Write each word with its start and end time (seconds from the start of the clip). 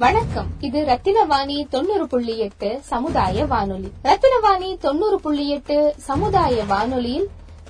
வணக்கம். 0.00 0.48
இது 0.60 0.78
ரத்தினவாணி 0.84 1.56
தொண்ணூறு 1.68 2.04
புள்ளி 2.06 2.34
எட்டு 2.38 2.68
சமுதாய 2.82 3.44
வானொலி. 3.44 3.88
ரத்தினவாணி 4.02 4.68
தொண்ணூறு 4.78 5.16
புள்ளி 5.20 5.48
எட்டு 5.48 5.76
சமுதாய 6.06 6.64
வானொலியில் 6.64 7.26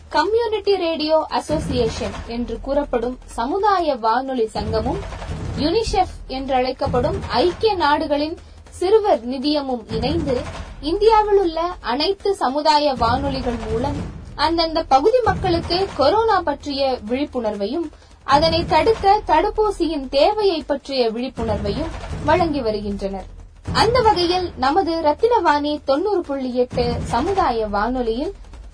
கம்யூனிட்டி 0.09 0.75
ரேடியோ 0.77 1.27
அசோசியேஷன் 1.29 2.15
என்று 2.27 2.61
கூறப்படும் 2.61 3.17
சமுதாய 3.31 3.97
வானொலி 3.97 4.47
சங்கமும் 4.55 5.01
யுனிசெஃப் 5.59 6.15
என்றழைக்கப்படும் 6.29 7.19
ஐக்கிய 7.41 7.73
நாடுகளின் 7.75 8.37
சிறுவர் 8.71 9.25
நிதியமும் 9.25 9.85
இணைந்து 9.91 10.37
இந்தியாவில் 10.83 11.41
உள்ள 11.41 11.59
அனைத்து 11.87 12.35
சமுதாய 12.35 12.95
வானொலிகள் 12.95 13.61
மூலம் 13.67 13.99
அந்தந்த 14.37 14.83
பகுதி 14.85 15.23
மக்களுக்கு 15.25 15.79
கொரோனா 15.97 16.39
பற்றிய 16.43 16.83
விழிப்புணர்வையும் 17.11 17.89
அதனை 18.27 18.61
தடுக்க 18.67 19.07
தடுப்பூசியின் 19.27 20.09
தேவையை 20.09 20.61
பற்றிய 20.63 21.03
விழிப்புணர்வையும் 21.11 21.93
வழங்கி 22.25 22.61
வருகின்றனர். 22.61 23.25
அந்த 23.73 24.01
வகையில் 24.01 24.53
நமது 24.57 25.01
ரத்தினவாணி 25.01 25.81
தொண்ணூறு 25.85 26.21
புள்ளி 26.21 26.55
எட்டு 26.55 26.95
சமுதாய 27.05 27.67
வானொலியில் 27.67 28.33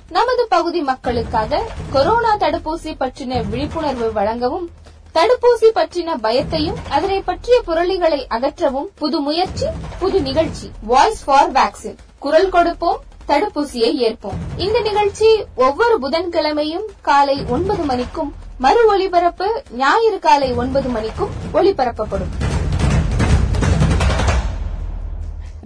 நமது 0.09 0.47
பகுதி 0.49 0.81
மக்களுக்காக 0.81 1.63
கொரோனா 1.93 2.37
தடுப்பூசி 2.37 2.93
பற்றின 2.99 3.49
விழிப்புணர்வு 3.49 4.13
வழங்கவும் 4.13 4.71
தடுப்பூசி 5.15 5.69
பற்றின 5.75 6.17
பயத்தையும் 6.23 6.77
அதனை 6.89 7.23
பற்றிய 7.23 7.63
புரளிகளை 7.65 8.27
அகற்றவும் 8.31 8.89
புது 8.95 9.21
முயற்சி 9.21 9.67
புது 9.99 10.21
நிகழ்ச்சி 10.21 10.71
வாய்ஸ் 10.83 11.25
ஃபார் 11.25 11.53
வேக்சின் 11.53 11.99
குரல் 12.19 12.49
கொடுப்போம் 12.49 13.01
தடுப்பூசியை 13.29 13.91
ஏற்போம். 14.09 14.37
இந்த 14.57 14.81
நிகழ்ச்சி 14.81 15.45
ஒவ்வொரு 15.55 15.99
புதன்கிழமையும் 15.99 16.85
காலை 17.03 17.45
ஒன்பது 17.49 17.83
மணிக்கும் 17.83 18.35
மறு 18.59 18.87
ஒலிபரப்பு 18.87 19.63
ஞாயிறு 19.71 20.19
காலை 20.19 20.53
ஒன்பது 20.53 20.89
மணிக்கும் 20.89 21.33
ஒளிபரப்பப்படும் 21.53 22.35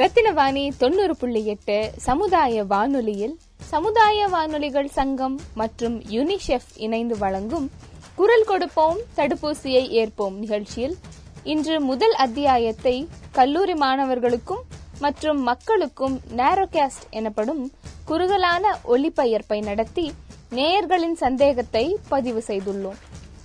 ரத்தினவாணி 0.01 0.71
தொண்ணூறு 0.79 1.17
புள்ளி 1.17 1.45
எட்டு 1.45 1.93
சமுதாய 1.97 2.65
வானொலியில் 2.65 3.35
சமுதாய 3.67 4.29
வானொலிகள் 4.29 4.89
சங்கம் 4.89 5.41
மற்றும் 5.55 6.01
யுனிசெஃப் 6.11 6.71
இணைந்து 6.77 7.19
வழங்கும் 7.19 7.67
குரல் 8.15 8.45
கொடுப்போம் 8.45 8.99
தடுப்பூசியை 9.17 9.85
ஏற்போம் 9.91 10.37
நிகழ்ச்சியில் 10.39 10.97
இன்று 11.45 11.81
முதல் 11.81 12.15
அத்தியாயத்தை 12.15 13.09
கல்லூரி 13.31 13.75
மாணவர்களுக்கும் 13.75 14.63
மற்றும் 14.99 15.43
மக்களுக்கும் 15.43 16.21
நேரோகாஸ்ட் 16.37 17.07
எனப்படும் 17.11 17.63
குறுகலான 18.05 18.79
ஒலிபெயர்ப்பை 18.89 19.63
நடத்தி 19.63 20.13
நேயர்களின் 20.51 21.17
சந்தேகத்தை 21.17 21.99
பதிவு 22.09 22.43
செய்துள்ளோம். 22.47 22.99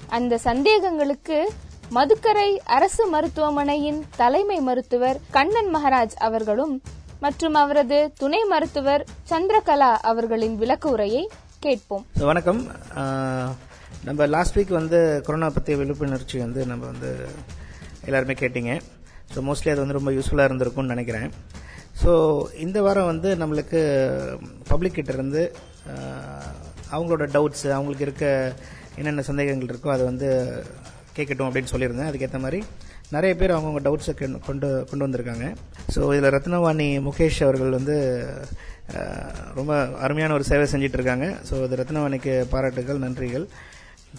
அந்த 0.09 0.39
சந்தேகங்களுக்கு 0.43 1.37
மதுக்கரை 1.93 2.47
அரசு 2.75 3.03
மருத்துவமனையின் 3.11 3.99
தலைமை 4.19 4.57
மருத்துவர் 4.67 5.17
கண்ணன் 5.35 5.69
மகராஜ் 5.75 6.15
அவர்களும் 6.27 6.73
மற்றும் 7.23 7.55
அவரது 7.61 7.99
துணை 8.21 8.39
மருத்துவர் 8.51 9.03
சந்திரகலா 9.31 9.89
அவர்களின் 10.11 10.55
விளக்க 10.61 10.89
உரையை 10.93 11.21
கேட்போம். 11.65 12.03
வணக்கம். 12.29 12.61
நம்ம 14.07 14.27
லாஸ்ட் 14.35 14.57
வீக் 14.57 14.73
வந்து 14.79 14.99
கொரோனா 15.27 15.49
பற்றிய 15.57 15.77
விழிப்புணர்ச்சி 15.81 16.39
வந்து 16.45 16.63
நம்ம 16.71 16.85
வந்து 16.91 17.11
எல்லாருமே 18.07 18.35
கேட்டீங்க. 18.41 18.73
ஸோ 19.33 19.41
மோஸ்ட்லி 19.49 19.71
அது 19.73 19.83
வந்து 19.83 19.97
ரொம்ப 19.99 20.13
யூஸ்ஃபுல்லாக 20.17 20.49
இருந்திருக்கும்னு 20.49 20.93
நினைக்கிறேன். 20.95 21.29
ஸோ 22.01 22.11
இந்த 22.65 22.81
வாரம் 22.87 23.11
வந்து 23.11 23.31
நம்மளுக்கு 23.43 23.81
பப்ளிக் 24.71 24.99
இருந்து 25.15 25.43
அவங்களோட 26.95 27.25
டவுட்ஸு 27.35 27.69
அவங்களுக்கு 27.77 28.07
இருக்க 28.07 28.25
என்னென்ன 28.99 29.23
சந்தேகங்கள் 29.29 29.71
இருக்கோ 29.71 29.89
அதை 29.93 30.03
வந்து 30.11 30.29
கேட்கட்டும் 31.17 31.47
அப்படின்னு 31.49 31.71
சொல்லியிருந்தேன். 31.73 32.09
அதுக்கேற்ற 32.11 32.39
மாதிரி 32.45 32.59
நிறைய 33.15 33.31
பேர் 33.39 33.53
அவங்கவுங்க 33.55 33.81
டவுட்ஸை 33.87 34.13
கொண்டு 34.47 34.69
கொண்டு 34.89 35.05
வந்திருக்காங்க. 35.05 35.47
ஸோ 35.95 36.01
இதில் 36.17 36.33
ரத்னவாணி 36.37 36.87
முகேஷ் 37.07 37.39
அவர்கள் 37.47 37.77
வந்து 37.79 37.95
ரொம்ப 39.59 39.73
அருமையான 40.05 40.33
ஒரு 40.37 40.45
சேவை 40.49 40.65
செஞ்சிட்டு 40.73 40.97
இருக்காங்க 40.99 41.27
ஸோ 41.49 41.63
இது 41.67 41.79
ரத்னவாணிக்கு 41.81 42.33
பாராட்டுகள் 42.53 43.03
நன்றிகள். 43.05 43.45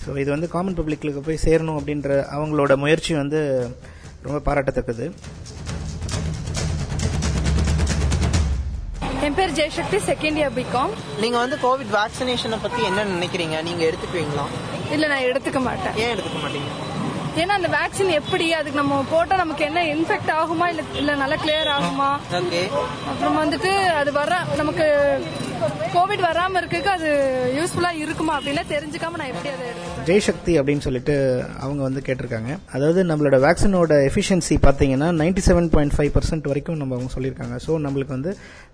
ஸோ 0.04 0.10
இது 0.22 0.30
வந்து 0.34 0.48
காமன் 0.54 0.78
பப்ளிக்லுக்கு 0.78 1.20
போய் 1.26 1.44
சேரணும் 1.46 1.78
அப்படின்ற 1.80 2.10
அவங்களோட 2.36 2.72
முயற்சி 2.84 3.12
வந்து 3.22 3.40
ரொம்ப 4.26 4.38
பாராட்டத்தக்கது. 4.48 5.06
என் 9.26 9.36
பேர் 9.38 9.54
ஜெயசக்தி 9.58 9.98
செகண்ட் 10.08 10.38
இயர் 10.40 10.56
பிகாம் 10.58 10.92
நீங்க 11.22 11.36
வந்து 11.44 11.56
கோவிட் 11.66 11.92
வேக்சினேஷனை 11.98 12.58
பத்தி 12.64 12.80
என்ன 12.90 13.06
நினைக்கிறீங்க? 13.14 13.56
நீங்க 13.68 13.82
எடுத்துக்குவீங்களா? 13.90 14.46
இல்ல 14.94 15.06
நான் 15.12 15.28
எடுத்துக்க 15.30 15.60
மாட்டேன். 15.69 15.97
ஏன் 16.04 16.12
எடுத்துக்க 16.14 16.41
மாட்டீங்க? 16.44 16.70
ஏன்னா 17.41 17.54
அந்த 17.58 17.69
வேக்சின் 17.69 18.10
எப்படி? 18.19 18.44
அதுக்கு 18.58 18.80
நம்ம 18.80 18.98
போட்டா 19.10 19.34
நமக்கு 19.41 19.62
என்ன 19.64 19.80
இன்ஃபெக்ட் 19.94 20.30
ஆகுமா? 20.41 20.66
இல்ல 20.72 20.82
இல்ல 21.00 21.14
நல்லா 21.22 21.36
கிளியர் 21.42 21.70
ஆகுமா? 21.78 22.06
ஓகே. 22.38 22.62
அப்புறம் 23.10 23.36
வந்துட்டு 23.42 23.72
அது 24.00 24.12
வர 24.12 24.38
நமக்கு 24.60 24.86
கோவிட் 25.96 26.22
வராம 26.28 26.58
இருக்கக்கு 26.60 26.91
அது 26.94 27.10
யூஸ்ஃபுல்லா 27.58 27.91
இருக்குமா 28.04 28.32
அப்படின்னா 28.38 28.64
தெரிஞ்சுக்காம 28.72 29.19
நான் 29.20 29.32
எப்படி 29.34 29.50
அதை 29.54 29.69
ஜெய்சக்தி 30.08 30.52
அப்படின்னு 30.60 30.86
சொல்லிட்டு 30.86 31.14
அவங்க 31.64 31.80
வந்து 31.82 32.00
கேட்டிருக்காங்க. 32.06 32.50
அதாவது 32.76 33.02
நம்மளோட 33.10 33.38
வேக்சினோட 33.46 33.94
எஃபிஷியன்சி 34.10 34.56
பார்த்தீங்கன்னா 34.66 35.08
ninety 35.22 35.44
seven 35.48 35.70
point 35.76 35.96
five 35.98 36.12
percent 36.16 36.50
வரைக்கும் 36.52 36.80
நம்ம 36.82 36.94
அவங்க 36.94 37.12
சொல்லியிருக்காங்க. 37.16 37.56
ஸோ 37.66 37.72
நம்மளுக்கு 37.86 38.16
வந்து 38.19 38.32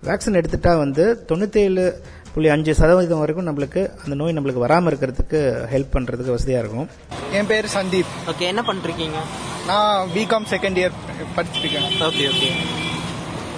வேக்சின் 0.09 0.41
எடுத்துட்டா 0.41 0.75
வந்து 0.85 1.07
தொண்ணூத்தேழு 1.31 1.87
புள்ளி 2.35 2.49
அஞ்சு 2.49 2.75
சதவீதம் 2.75 3.19
வரைக்கும் 3.19 3.49
நம்மளுக்கு 3.49 3.81
அந்த 4.03 4.15
நோய் 4.21 4.37
நம்மளுக்கு 4.37 4.63
வராமல் 4.67 4.93
இருக்கிறதுக்கு 4.93 5.41
ஹெல்ப் 5.73 5.95
பண்ணுறதுக்கு 5.95 6.37
வசதியாக 6.37 6.63
இருக்கும். 6.65 6.89
என் 7.33 7.47
பேர் 7.47 7.69
சந்தீப். 7.75 8.13
ஓகே 8.31 8.47
என்ன 8.53 8.63
பண்றீங்க 8.69 9.19
நான் 9.67 10.09
பிகாம் 10.15 10.47
செகண்ட் 10.53 10.79
இயர் 10.83 10.97
படிச்சிருக்கேன். 11.37 11.89
ஓகே 12.09 12.25
ஓகே 12.33 12.49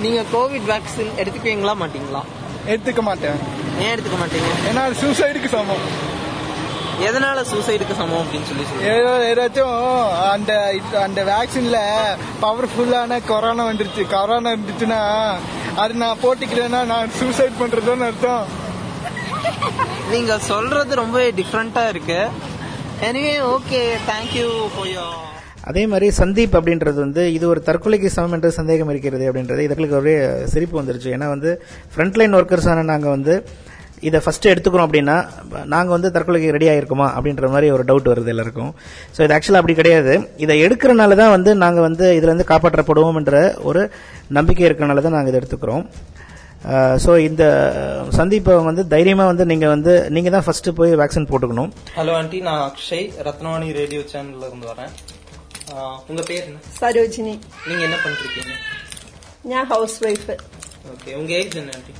நீங்க 0.01 0.23
கோவிட் 0.33 0.67
வேக்சின் 0.73 1.13
எடுத்துக்குவீங்களா 1.21 1.75
மாட்டீங்களா? 1.83 2.23
எடுத்துக்க 2.73 3.01
மாட்டேன். 3.01 3.39
ஏன் 3.81 3.93
எடுத்துக்க 3.95 4.19
மாட்டீங்க? 4.23 4.51
ஏன்னா 4.71 4.83
அது 4.87 4.97
சூசைடுக்கு 5.03 5.49
சமம். 5.49 5.87
எதனால 7.07 7.39
சூசைடுக்கு 7.53 7.95
சமம் 7.97 8.25
அப்படின்னு 8.25 8.49
சொல்லி 8.51 8.65
ஏதோ 8.97 9.13
ஏதாச்சும் 9.31 9.79
அந்த 10.33 10.75
அந்த 11.03 11.21
வேக்சின்ல 11.31 11.79
பவர்ஃபுல்லான 12.43 13.21
கொரோனா 13.25 13.67
வந்துருச்சு. 13.71 14.03
கொரோனா 14.09 14.53
இருந்துச்சுன்னா 14.53 15.01
அது 15.77 15.95
நான் 15.95 16.21
போட்டுக்கிறேன்னா 16.23 16.81
நான் 16.85 17.11
சூசைட் 17.21 17.61
பண்றதுன்னு 17.61 18.07
அர்த்தம். 18.11 18.63
நீங்க 20.13 20.33
சொல்றது 20.51 20.95
ரொம்ப 21.03 21.19
டிஃப்ரெண்டா 21.41 21.85
இருக்கு. 21.93 22.19
Anyway 23.09 23.35
okay 23.55 23.83
thank you 24.11 24.49
for 24.75 24.91
your 24.97 25.21
அதே 25.71 25.83
மாதிரி 25.91 26.07
சந்தீப் 26.21 26.57
அப்படின்றது 26.59 26.99
வந்து 27.05 27.23
இது 27.37 27.45
ஒரு 27.53 27.61
தற்கொலைக்கு 27.69 28.09
சமம் 28.15 28.35
என்ற 28.37 28.49
சந்தேகம் 28.57 28.91
இருக்கிறது 28.93 29.25
அப்படின்றது 29.29 29.67
இதுகளுக்கு 29.67 29.97
ஒரே 30.01 30.17
சிரிப்பு 30.55 30.77
வந்துருச்சு. 30.81 31.13
ஏன்னா 31.17 31.29
வந்து 31.35 31.51
ஃப்ரண்ட்லைன் 31.93 32.37
ஒர்க்கர்ஸான 32.39 32.85
நாங்கள் 32.93 33.15
வந்து 33.17 33.35
இதை 34.09 34.19
ஃபஸ்ட்டு 34.25 34.51
எடுத்துக்கிறோம் 34.53 34.87
அப்படின்னா 34.89 35.15
நாங்கள் 35.75 35.95
வந்து 35.97 36.09
தற்கொலைக்கு 36.15 36.55
ரெடி 36.57 36.67
ஆகிருக்குமா 36.71 37.07
அப்படின்ற 37.17 37.49
மாதிரி 37.53 37.69
ஒரு 37.77 37.85
டவுட் 37.91 38.11
வருது 38.13 38.33
எல்லாருக்கும். 38.33 38.73
ஸோ 39.15 39.21
இது 39.27 39.35
ஆக்சுவலாக 39.37 39.63
அப்படி 39.63 39.77
கிடையாது. 39.81 40.15
இதை 40.45 40.57
எடுக்கிறனால 40.67 41.17
தான் 41.23 41.33
வந்து 41.37 41.51
நாங்கள் 41.63 41.87
வந்து 41.89 42.07
இதுலேருந்து 42.19 42.51
காப்பாற்றப்படுவோம்ன்ற 42.53 43.39
ஒரு 43.71 43.85
நம்பிக்கை 44.39 44.67
இருக்கிறனால 44.69 45.05
தான் 45.07 45.17
நாங்கள் 45.19 45.33
இதை 45.33 45.41
எடுத்துக்கிறோம். 45.43 45.87
ஸோ 47.05 47.13
இந்த 47.29 47.45
சந்தீப்பை 48.19 48.53
வந்து 48.69 48.83
தைரியமாக 48.93 49.31
வந்து 49.31 49.45
நீங்கள் 49.51 49.73
வந்து 49.75 49.93
நீங்கள் 50.17 50.35
தான் 50.35 50.45
ஃபர்ஸ்ட் 50.47 50.69
போய் 50.79 50.93
வேக்சின் 51.01 51.29
போட்டுக்கணும். 51.31 51.71
ஹலோ 51.99 52.13
ஆண்டி 52.21 52.39
நான் 52.49 52.63
அக்ஷய் 52.69 53.07
ரத்னவாணி 53.27 53.69
ரேடியோ 53.81 54.03
சேனல்ல 54.13 54.49
இருந்து 54.49 54.71
வரேன். 54.73 54.93
உங்க 56.11 56.23
பேர் 56.31 56.47
என்ன? 56.49 56.59
சரோஜினி. 56.81 57.35
நீங்க 57.69 57.83
என்ன 57.89 57.97
பண்ணிருக்கீங்க? 58.05 58.55
நான் 59.53 59.69
ஹவுஸ் 59.75 59.97
ஒய்ஃப் 60.09 60.29
ஓகே 60.93 61.13
உங்க 61.21 61.33
ஏஜ் 61.41 61.59
என்ன 61.63 61.77
ஆண்டி 61.79 61.95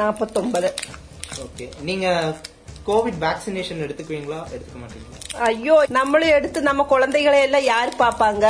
நாற்பத்தொன்பது 0.00 0.70
ஓகே 1.44 1.66
நீங்க 1.88 2.06
கோவிட் 2.88 3.20
வேக்சினேஷன் 3.26 3.84
எடுத்துக்குவீங்களா 3.84 4.40
எடுத்துக்க 4.54 4.78
மாட்டீங்களா? 4.82 5.16
ஐயோ 5.50 5.76
நம்மளும் 5.98 6.34
எடுத்து 6.38 6.58
நம்ம 6.70 6.84
குழந்தைகளை 6.92 7.38
எல்லாம் 7.46 7.66
யார் 7.72 7.90
பாப்பாங்க 8.02 8.46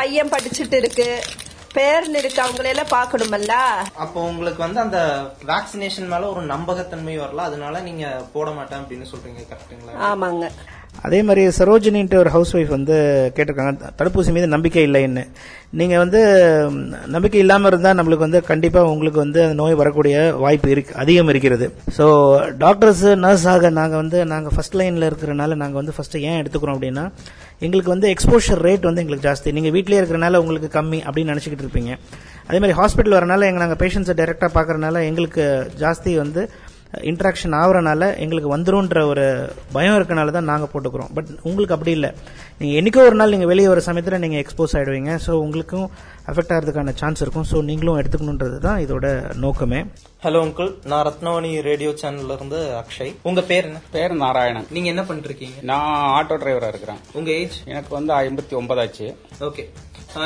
பையன் 0.00 0.32
படிச்சுட்டு 0.34 0.76
இருக்கு. 0.82 1.08
பேர்னு 1.74 2.18
இருக்கு 2.18 2.40
அவங்களெல்லாம் 2.42 2.92
பாக்கணுமல்ல 2.92 3.52
அப்போ 3.96 4.18
உங்களுக்கு 4.22 4.60
வந்து 4.62 4.80
அந்த 4.80 4.98
வேக்சினேஷன் 5.44 6.08
மேல 6.08 6.28
ஒரு 6.28 6.42
நம்பகத்தன்மை 6.48 7.16
வரல 7.18 7.42
அதனால 7.42 7.80
நீங்க 7.80 8.04
போட 8.32 8.50
மாட்டேன் 8.50 8.80
அப்படின்னு 8.80 9.10
சொல்றீங்க 9.12 9.42
கரெக்ட்டுங்களா 9.48 9.98
ஆமாங்க. 10.08 10.46
அதே 11.06 11.20
மாதிரி 11.28 11.42
சரோஜினின்ட்டு 11.58 12.18
ஒரு 12.22 12.30
ஹவுஸ் 12.34 12.52
ஒய்ஃப் 12.56 12.72
வந்து 12.76 12.96
கேட்டிருக்காங்க 13.36 13.90
தடுப்பூசி 14.00 14.32
மீது 14.36 14.48
நம்பிக்கை 14.54 14.82
இல்லைன்னு. 14.88 15.22
நீங்கள் 15.80 16.00
வந்து 16.02 16.20
நம்பிக்கை 17.14 17.38
இல்லாமல் 17.44 17.70
இருந்தால் 17.72 17.96
நம்மளுக்கு 17.98 18.26
வந்து 18.26 18.40
கண்டிப்பாக 18.50 18.90
உங்களுக்கு 18.92 19.20
வந்து 19.24 19.40
அந்த 19.44 19.56
நோய் 19.60 19.78
வரக்கூடிய 19.82 20.16
வாய்ப்பு 20.44 20.70
இருக்கு 20.74 20.98
அதிகம் 21.02 21.30
இருக்கிறது. 21.32 21.68
ஸோ 21.98 22.06
டாக்டர்ஸ் 22.64 23.04
நர்ஸ் 23.24 23.46
ஆக 23.54 23.70
நாங்கள் 23.80 24.00
வந்து 24.02 24.20
நாங்கள் 24.32 24.54
ஃபர்ஸ்ட் 24.56 24.78
லைனில் 24.80 25.08
இருக்கிறனால 25.10 25.56
நாங்கள் 25.62 25.80
வந்து 25.82 25.96
ஃபஸ்ட்டு 25.98 26.24
ஏன் 26.30 26.40
எடுத்துக்கிறோம் 26.42 26.76
அப்படின்னா 26.78 27.06
எங்களுக்கு 27.66 27.94
வந்து 27.94 28.08
எக்ஸ்போஷர் 28.14 28.62
ரேட் 28.68 28.88
வந்து 28.88 29.02
எங்களுக்கு 29.04 29.28
ஜாஸ்தி. 29.28 29.48
நீங்கள் 29.58 29.74
வீட்டிலே 29.76 30.00
இருக்கிறனால 30.00 30.40
உங்களுக்கு 30.44 30.70
கம்மி 30.78 31.00
அப்படின்னு 31.08 31.32
நினச்சிக்கிட்டு 31.34 31.66
இருப்பீங்க. 31.66 31.92
அதே 32.48 32.58
மாதிரி 32.62 32.76
ஹாஸ்பிட்டல் 32.80 33.16
வரனால 33.18 33.46
எங்கள் 33.48 33.64
நாங்கள் 33.64 33.80
பேஷண்ட்ஸை 33.82 34.14
டேரெக்டாக 34.20 34.50
பார்க்குறனால 34.58 35.02
எங்களுக்கு 35.10 35.44
ஜாஸ்தி 35.82 36.12
வந்து 36.22 36.42
இன்ட்ராக்ஷன் 37.10 37.54
ஆகுறனால 37.60 38.02
எங்களுக்கு 38.22 38.50
வந்துரும்ன்ற 38.54 39.00
ஒரு 39.10 39.24
பயம் 39.74 39.96
இருக்கனால 39.98 40.32
தான் 40.36 40.48
நாங்கள் 40.50 40.70
போட்டுக்கிறோம். 40.72 41.10
பட் 41.16 41.30
உங்களுக்கு 41.48 41.74
அப்படி 41.76 41.92
இல்லை. 41.98 42.10
நீங்கள் 42.60 42.78
என்னைக்கோ 42.80 43.04
ஒரு 43.10 43.16
நாள் 43.20 43.32
நீங்கள் 43.34 43.50
வெளியே 43.52 43.68
வர 43.72 43.82
சமயத்தில் 43.86 44.22
நீங்கள் 44.24 44.42
எக்ஸ்போஸ் 44.42 44.74
ஆகிடுவீங்க 44.78 45.12
ஸோ 45.26 45.34
உங்களுக்கும் 45.44 45.86
அஃபெக்ட் 46.30 46.52
ஆகிறதுக்கான 46.54 46.94
சான்ஸ் 47.02 47.22
இருக்கும். 47.24 47.46
ஸோ 47.52 47.58
நீங்களும் 47.68 47.98
எடுத்துக்கணுன்றது 48.00 48.58
தான் 48.66 48.80
இதோட 48.84 49.06
நோக்கமே. 49.44 49.80
ஹலோ 50.24 50.40
அங்கிள் 50.46 50.70
நான் 50.90 51.04
ரத்னவாணி 51.08 51.52
ரேடியோ 51.68 51.92
சேனல்ல 52.02 52.36
இருந்து 52.38 52.58
அக்ஷய். 52.82 53.12
உங்க 53.28 53.40
பேர் 53.50 53.68
என்ன? 53.68 53.80
பேர் 53.96 54.14
நாராயணன். 54.24 54.68
நீங்க 54.76 54.90
என்ன 54.94 55.04
பண்ணிட்டு 55.06 55.30
இருக்கீங்க 55.30 55.56
நான் 55.70 55.94
ஆட்டோ 56.18 56.36
டிரைவரா 56.42 56.70
இருக்கிறேன். 56.72 57.00
உங்க 57.20 57.30
ஏஜ் 57.40 57.58
எனக்கு 57.72 57.92
வந்து 57.98 58.14
ஐம்பத்தி 58.22 58.56
ஒன்பதாச்சு 58.60 59.08
ஓகே 59.48 59.64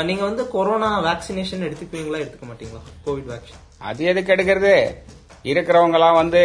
நீங்க 0.08 0.22
வந்து 0.28 0.44
கொரோனா 0.54 0.88
வேக்சினேஷன் 1.08 1.66
எடுத்துக்குவீங்களா 1.66 2.22
எடுத்துக்க 2.22 2.46
மாட்டீங்களா? 2.48 2.82
கோவிட் 3.04 3.28
வேக்சின் 3.32 3.62
அது 3.88 4.04
எதுக்கு 4.12 4.32
எடுக்கிறது? 4.34 4.74
இருக்கிறவங்கலாம் 5.46 6.14
வந்து 6.14 6.38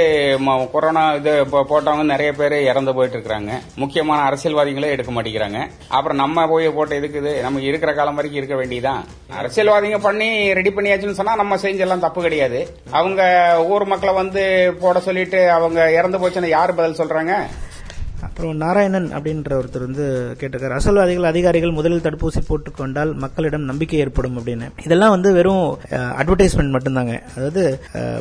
ம- 0.47 0.71
கொரோனா 0.71 1.13
இது 1.13 1.45
போ- 1.45 1.63
போட்டவங்க 1.69 2.03
நிறைய 2.03 2.31
பேர் 2.31 2.53
இறந்து 2.53 2.93
போயிட்டு 2.93 3.17
இருக்கிறாங்க 3.17 3.51
முக்கியமான 3.75 4.21
அரசியல்வாதிகளே 4.21 4.89
எடுக்க 4.89 5.11
மாட்டேங்கிறாங்க. 5.11 5.69
அப்புறம் 5.87 6.17
நம்ம 6.17 6.47
போய் 6.47 6.69
போட்டு 6.69 6.99
எதுக்குது? 6.99 7.41
நம்ம 7.41 7.59
இருக்கிற 7.59 7.93
காலம் 7.93 8.15
வரைக்கும் 8.15 8.43
இருக்க 8.43 8.65
வேண்டியதான் 8.65 9.05
அரசியல்வாதிங்க 9.41 9.99
பண்ணி 9.99 10.53
ரெடி 10.53 10.69
பண்ணியாச்சுன்னு 10.69 11.11
சொன்னா 11.11 11.35
நம்ம 11.35 11.55
செஞ்செல்லாம் 11.55 11.99
தப்பு 11.99 12.21
கிடையாது. 12.21 12.67
அவங்க 12.91 13.21
ஊர் 13.65 13.85
மக்களை 13.85 14.15
வந்து 14.15 14.73
போட 14.81 14.99
சொல்லிட்டு 14.99 15.51
அவங்க 15.51 15.91
இறந்து 15.91 16.17
போச்சுன்னா 16.17 16.47
யார் 16.47 16.75
பதில் 16.75 17.07
சொல்றாங்க? 17.07 17.35
அப்புறம் 18.41 18.61
நாராயணன் 18.63 19.07
அப்படின்ற 19.15 19.49
ஒருத்தர் 19.57 19.83
வந்து 19.87 20.05
கேட்டிருக்காரு. 20.37 20.75
அரசல்வாதிகள் 20.75 21.27
அதிகாரிகள் 21.31 21.73
முதலில் 21.79 22.03
தடுப்பூசி 22.05 22.39
போட்டுக்கொண்டால் 22.47 23.11
மக்களிடம் 23.23 23.67
நம்பிக்கை 23.71 23.97
ஏற்படும் 24.03 24.37
அப்படின்னு. 24.39 24.67
இதெல்லாம் 24.85 25.13
வந்து 25.15 25.29
வெறும் 25.35 25.65
அட்வர்டைஸ்மெண்ட் 26.21 26.73
மட்டும்தாங்க. 26.75 27.15
அதாவது 27.35 27.63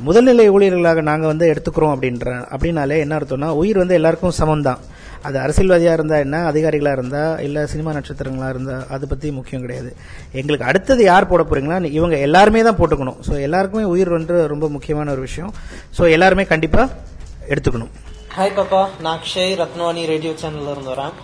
முதல்நிலை 0.08 0.46
ஊழியர்களாக 0.56 1.04
நாங்கள் 1.08 1.30
வந்து 1.32 1.46
எடுத்துக்கிறோம் 1.52 1.92
அப்படின்ற 1.94 2.34
அப்படின்னாலே 2.56 2.98
என்ன 3.04 3.14
அர்த்தம்னா 3.18 3.48
உயிர் 3.60 3.80
வந்து 3.82 3.96
எல்லாருக்கும் 4.00 4.36
சமம் 4.40 4.66
தான் 4.68 4.82
அது 5.28 5.38
அரசியல்வாதியாக 5.44 5.96
இருந்தா 5.98 6.18
என்ன 6.26 6.42
அதிகாரிகளாக 6.50 6.98
இருந்தா 6.98 7.24
இல்லை 7.46 7.62
சினிமா 7.72 7.96
நட்சத்திரங்களாக 7.98 8.52
இருந்தா 8.56 8.76
அதை 8.96 9.08
பற்றி 9.14 9.32
முக்கியம் 9.38 9.64
கிடையாது. 9.66 9.90
எங்களுக்கு 10.42 10.68
அடுத்தது 10.72 11.02
யார் 11.10 11.30
போட 11.32 11.44
போறீங்களா 11.48 11.80
இவங்க 11.98 12.18
எல்லாருமே 12.28 12.66
தான் 12.68 12.78
போட்டுக்கணும். 12.82 13.18
ஸோ 13.28 13.40
எல்லாருக்குமே 13.48 13.86
உயிர் 13.94 14.16
வந்து 14.18 14.36
ரொம்ப 14.54 14.68
முக்கியமான 14.76 15.10
ஒரு 15.16 15.24
விஷயம். 15.30 15.52
ஸோ 15.98 16.12
எல்லாருமே 16.18 16.46
கண்டிப்பாக 16.54 16.88
எடுத்துக்கணும். 17.54 17.92
ஹாய் 18.34 18.54
பாப்பா 18.56 18.80
நான் 19.04 19.16
அக்ஷய் 19.18 19.52
ரத்னவாணி 19.60 20.02
ரேடியோ 20.10 20.32
சேனல்ல 20.42 20.72
இருந்து 20.74 20.92
வரேன் 20.92 21.14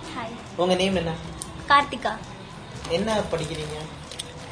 உங்க 0.62 0.75
நேம் 0.81 0.97
என்ன? 1.00 1.12
கார்த்திகா. 1.70 2.12
என்ன 2.97 3.17
படிக்கிறீங்க? 3.32 3.76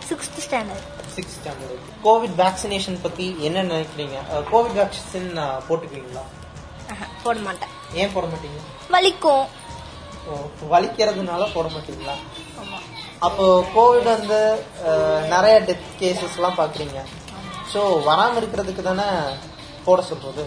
Sixth 0.08 0.38
standard 0.44 0.86
six 1.16 1.36
standard 1.38 1.84
Covid 2.06 2.34
vaccination 2.42 2.98
பத்தி 3.04 3.26
என்ன 3.48 3.64
நினைக்கிறீங்க? 3.70 4.16
கோவிட் 4.52 4.76
வேக்சின் 4.80 5.30
போட்டுக்குவீங்களா 5.68 6.24
போட 7.24 7.36
மாட்டேன். 7.46 7.72
ஏன் 8.00 8.12
போட 8.14 8.26
மாட்டீங்க? 8.32 8.58
வலிக்கும். 8.94 9.44
வலிக்கிறதுனால 10.74 11.46
போட 11.56 11.66
மாட்டீங்களா? 11.76 12.16
அப்போ 13.28 13.44
கோவிட் 13.76 14.10
வந்து 14.14 14.40
நிறைய 15.34 15.56
டெத் 15.68 15.88
கேசஸ் 16.02 16.36
எல்லாம் 16.40 16.60
பாக்குறீங்க 16.60 16.98
ஸோ 17.72 17.80
வராம 18.08 18.38
இருக்கிறதுக்கு 18.40 18.82
தானே 18.90 19.06
போட 19.86 20.00
சொல்றது? 20.10 20.44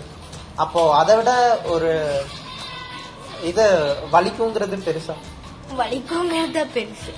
அப்போ 0.63 0.81
அதை 0.98 1.15
விட 1.15 1.31
ஒரு 1.74 1.89
இது 3.50 3.65
வலிக்குங்கிறது 4.13 4.77
பெருசா? 4.88 5.15
வலிக்குங்கிறத 5.80 6.62
பெருசு. 6.75 7.12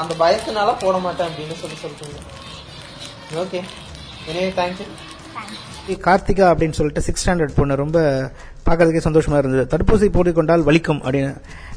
அந்த 0.00 0.12
பயத்தினால 0.22 0.70
போட 0.80 0.96
மாட்டேன் 0.98 1.28
அப்படின்னு 1.28 1.56
சொல்லி 1.62 1.76
சொல்றீங்க. 1.82 2.20
ஓகே 3.42 3.60
எனவே 4.28 4.48
தேங்க்யூ 4.60 4.86
கார்த்திகா 6.06 6.46
அப்படின்னு 6.52 6.76
சொல்லிட்டு 6.78 7.06
சிக்ஸ் 7.06 7.22
ஸ்டாண்டர்ட் 7.24 7.58
பொண்ணு 7.58 7.82
ரொம்ப 7.82 7.98
பார்க்கறதுக்கே 8.68 9.04
சந்தோஷமா 9.08 9.38
இருந்தது. 9.42 9.64
தடுப்பூசி 9.72 10.08
போட்டுக்கொண்டால் 10.16 10.66
வலிக்கும் 10.68 11.02
அப்படின்னு. 11.04 11.32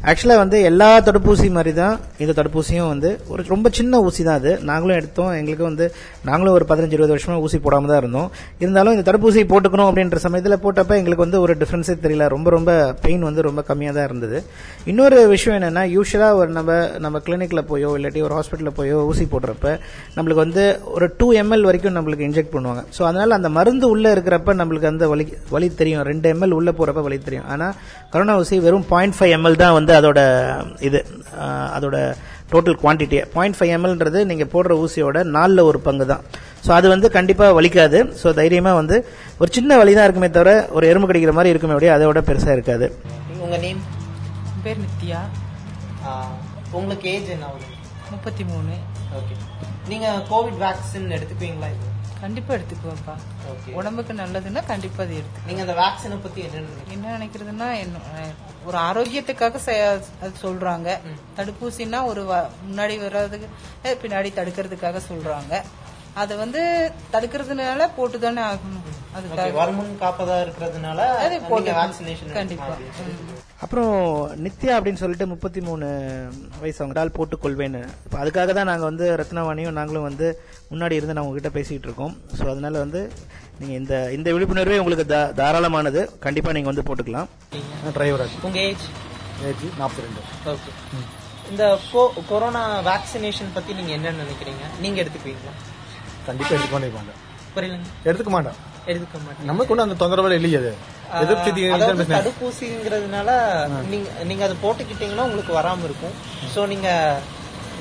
ஆக்சுவலாக 0.10 0.40
வந்து 0.42 0.58
எல்லா 0.70 0.88
தடுப்பூசி 1.06 1.48
மாதிரி 1.56 1.72
தான் 1.80 1.94
இந்த 2.24 2.34
தடுப்பூசியும் 2.40 2.90
வந்து 2.92 3.10
ஒரு 3.34 3.42
ரொம்ப 3.54 3.68
சின்ன 3.78 4.02
ஊசி 4.08 4.22
தான் 4.28 4.38
அது. 4.40 4.52
நாங்களும் 4.70 4.98
எடுத்தோம். 5.00 5.32
எங்களுக்கு 5.40 5.66
வந்து 5.70 5.86
நாங்களும் 6.30 6.56
ஒரு 6.58 6.66
பதினஞ்சு 6.72 6.96
இருபது 6.98 7.14
வருஷமா 7.16 7.38
ஊசி 7.46 7.58
போடாம 7.66 7.88
தான் 7.92 8.02
இருந்தோம். 8.02 8.28
இருந்தாலும் 8.64 8.94
இந்த 8.96 9.06
தடுப்பூசி 9.10 9.44
போட்டுக்கணும் 9.52 9.90
அப்படின்ற 9.90 10.20
சமயத்தில் 10.26 10.58
போட்டப்ப 10.66 11.00
எங்களுக்கு 11.02 11.26
வந்து 11.26 11.40
ஒரு 11.46 11.56
டிஃப்ரென்ஸே 11.62 11.96
தெரியல. 12.04 12.28
ரொம்ப 12.36 12.48
ரொம்ப 12.58 12.72
பெயின் 13.06 13.26
வந்து 13.30 13.46
ரொம்ப 13.48 13.64
கம்மியாக 13.70 13.96
தான் 13.98 14.08
இருந்தது. 14.10 14.40
இன்னொரு 14.92 15.20
விஷயம் 15.34 15.58
என்னென்னா 15.60 15.84
யூஸ்வலாக 15.96 16.40
ஒரு 16.42 16.52
நம்ம 16.60 16.78
நம்ம 17.06 17.22
கிளினிக்கில் 17.28 17.64
போயோ 17.72 17.92
இல்லாட்டி 18.00 18.24
ஒரு 18.28 18.38
ஹாஸ்பிட்டலில் 18.40 18.78
போயோ 18.80 19.00
ஊசி 19.12 19.28
போடுறப்ப 19.34 19.74
நம்மளுக்கு 20.18 20.44
வந்து 20.46 20.66
ஒரு 20.96 21.08
டூ 21.20 21.30
எம்எல் 21.44 21.68
வரைக்கும் 21.72 21.98
நம்மளுக்கு 22.00 22.28
இன்ஜெக்ட் 22.30 22.54
பண்ணுவாங்க. 22.56 22.84
ஸோ 22.98 23.04
அதனால் 23.10 23.38
அந்த 23.40 23.52
மருந்து 23.58 23.88
உள்ளே 23.96 24.12
இருக்கிறப்ப 24.18 24.58
நம்மளுக்கு 24.62 24.92
அந்த 24.94 25.08
வலி 25.14 25.28
வலி 25.56 25.70
தெரியும். 25.82 26.06
ரெண்டு 26.12 26.28
எம்எல் 26.36 26.58
உள்ள 26.60 26.70
போறப்ப 26.80 27.04
வலி 27.08 27.18
தெரியும். 27.28 27.48
ஆனா 27.54 27.68
கொரோனா 28.14 28.36
ஊசி 28.42 28.60
வெறும் 28.66 28.88
பாயிண்ட் 28.94 29.16
ஃபைவ் 29.18 29.34
எம்எல் 29.38 29.62
தான் 29.64 29.76
வந்து 29.80 29.94
அதோட 30.00 30.20
இது 30.88 31.00
அதோட 31.78 31.98
டோட்டல் 32.52 32.78
குவான்டிட்டி 32.82 33.18
பாயிண்ட் 33.36 33.58
ஃபைவ் 33.58 33.72
எம்எல்ன்றது 33.78 34.20
நீங்க 34.32 34.46
போடுற 34.54 34.74
ஊசியோட 34.84 35.24
நாலுல 35.38 35.64
ஒரு 35.70 35.80
பங்கு 35.88 36.06
தான். 36.12 36.24
ஸோ 36.66 36.70
அது 36.78 36.88
வந்து 36.94 37.08
கண்டிப்பா 37.18 37.46
வலிக்காது. 37.60 38.00
ஸோ 38.22 38.28
தைரியமா 38.40 38.72
வந்து 38.82 38.98
ஒரு 39.42 39.50
சின்ன 39.58 39.78
வலி 39.82 39.94
தான் 39.98 40.08
இருக்குமே 40.08 40.30
தவிர 40.38 40.52
ஒரு 40.78 40.86
எறும்பு 40.92 41.10
கடிக்கிற 41.10 41.34
மாதிரி 41.40 41.54
இருக்குமே 41.54 41.78
ஒழிய 41.80 41.96
அதோட 41.98 42.22
பெருசா 42.30 42.52
இருக்காது. 42.58 42.88
உங்க 43.46 43.58
நேம் 43.66 43.82
பேர் 44.66 44.82
நித்யா. 44.86 45.22
உங்களுக்கு 46.80 47.08
ஏஜ் 47.16 47.30
என்ன? 47.36 47.46
ஆகுது 47.50 47.68
முப்பத்தி 48.14 48.44
மூணு. 48.52 48.74
ஓகே 49.20 49.36
நீங்க 49.92 50.08
கோவிட் 50.32 50.58
வேக்சின் 50.64 51.14
எடுத்துக்குவீங்களா 51.18 51.70
கண்டிப்பா 52.22 52.52
எடுத்துக்குவேன்ப்பா. 52.54 53.16
உடம்புக்கு 53.80 54.14
நல்லதுன்னா 54.14 54.62
கண்டிப்பா 54.66 55.02
அது 55.04 55.16
எடுத்து 55.20 55.46
நீங்க 55.50 55.62
அந்த 55.66 55.76
வேக்சினை 55.82 56.18
பத்தி 56.24 56.42
என்ன? 56.42 56.84
என்ன 56.94 57.12
நினைக்கிறதுன்னா 57.18 57.68
ஒரு 58.68 58.78
ஆரோக்கியத்துக்காக 58.90 59.60
சொல்றாங்க. 60.44 60.88
தடுப்பூசின்னா 61.38 62.00
ஒரு 62.12 62.24
முன்னாடி 62.68 62.96
வர்றதுக்கு 63.04 63.50
பின்னாடி 64.04 64.30
தடுக்கிறதுக்காக 64.40 65.02
சொல்றாங்க. 65.12 65.54
அதை 66.18 66.38
வந்து 66.38 66.62
தடுக்கிறதுனால 67.14 67.90
போட்டு 67.96 68.20
தானே 68.20 68.42
ஆகணும் 68.42 68.84
அப்புறம் 73.60 73.94
நித்யா 74.44 74.74
அப்படின்னு 74.74 74.94
சொல்லிட்டு 74.94 75.28
முப்பத்தி 75.28 75.62
மூணு 75.62 75.86
வயசு 76.60 76.80
அவங்க 76.80 76.96
டால் 76.96 77.12
போட்டுக் 77.12 77.44
கொள்வேன்னு. 77.44 77.82
இப்போ 78.06 78.18
அதுக்காக 78.18 78.54
தான் 78.54 78.66
நாங்கள் 78.66 78.90
வந்து 78.90 79.16
ரத்னவாணியும் 79.16 79.70
நாங்களும் 79.72 80.04
வந்து 80.04 80.28
முன்னாடி 80.72 80.92
இருந்து 80.92 81.14
நான் 81.14 81.24
உங்ககிட்ட 81.24 81.50
பேசிக்கிட்டு 81.50 81.88
இருக்கோம். 81.88 82.14
ஸோ 82.38 82.44
அதனால 82.50 82.78
வந்து 82.80 83.02
நீங்கள் 83.60 83.78
இந்த 83.78 83.94
இந்த 84.12 84.32
விழிப்புணர்வே 84.34 84.78
உங்களுக்கு 84.78 85.14
தா- 85.14 85.32
தாராளமானது. 85.34 86.04
கண்டிப்பாக 86.20 86.54
நீங்கள் 86.54 86.74
வந்து 86.74 86.88
போட்டுக்கலாம். 86.88 87.30
டிரைவர் 87.94 88.26
உங்க 88.42 88.60
ஏஜ் 88.62 88.86
ஏஜ் 89.46 89.66
நாற்பத்தி 89.80 90.06
ரெண்டு 90.06 90.22
ஓகே 90.52 90.72
இந்த 91.50 91.64
கொ- 91.92 92.14
கொரோனா 92.30 92.64
வேக்சினேஷன் 92.82 93.54
பத்தி 93.54 93.74
நீங்க 93.74 93.92
என்ன 93.92 94.14
நினைக்கிறீங்க? 94.14 94.64
நீங்க 94.80 94.98
எடுத்துக்குவீங்களா? 95.02 95.54
கண்டிப்பா 96.28 96.54
எடுத்துக்க 96.56 96.76
மாட்டேன் 96.78 97.24
புரியலங்க. 97.56 97.88
எடுத்துக்க 98.04 98.32
மாட்டேன் 98.36 98.58
எடுத்துக்க 98.92 99.18
மாட்டீங்க 99.24 99.48
நமக்கு 99.52 99.72
ஒன்றும் 99.74 99.88
அந்த 99.88 99.98
தொந்தரவு 100.02 100.38
இல்லையே 100.40 100.60
அது. 100.62 100.72
அதாவது. 101.18 102.06
தடுப்பூசிங்கிறதுனால 102.16 103.30
நீங்க 103.92 104.08
நீங்க 104.24 104.44
அதை 104.44 104.56
போட்டுக்கிட்டீங்கன்னா 104.64 105.26
உங்களுக்கு 105.28 105.54
வராம 105.54 105.84
இருக்கும். 105.84 106.16
சோ 106.54 106.68
நீங்க 106.68 106.90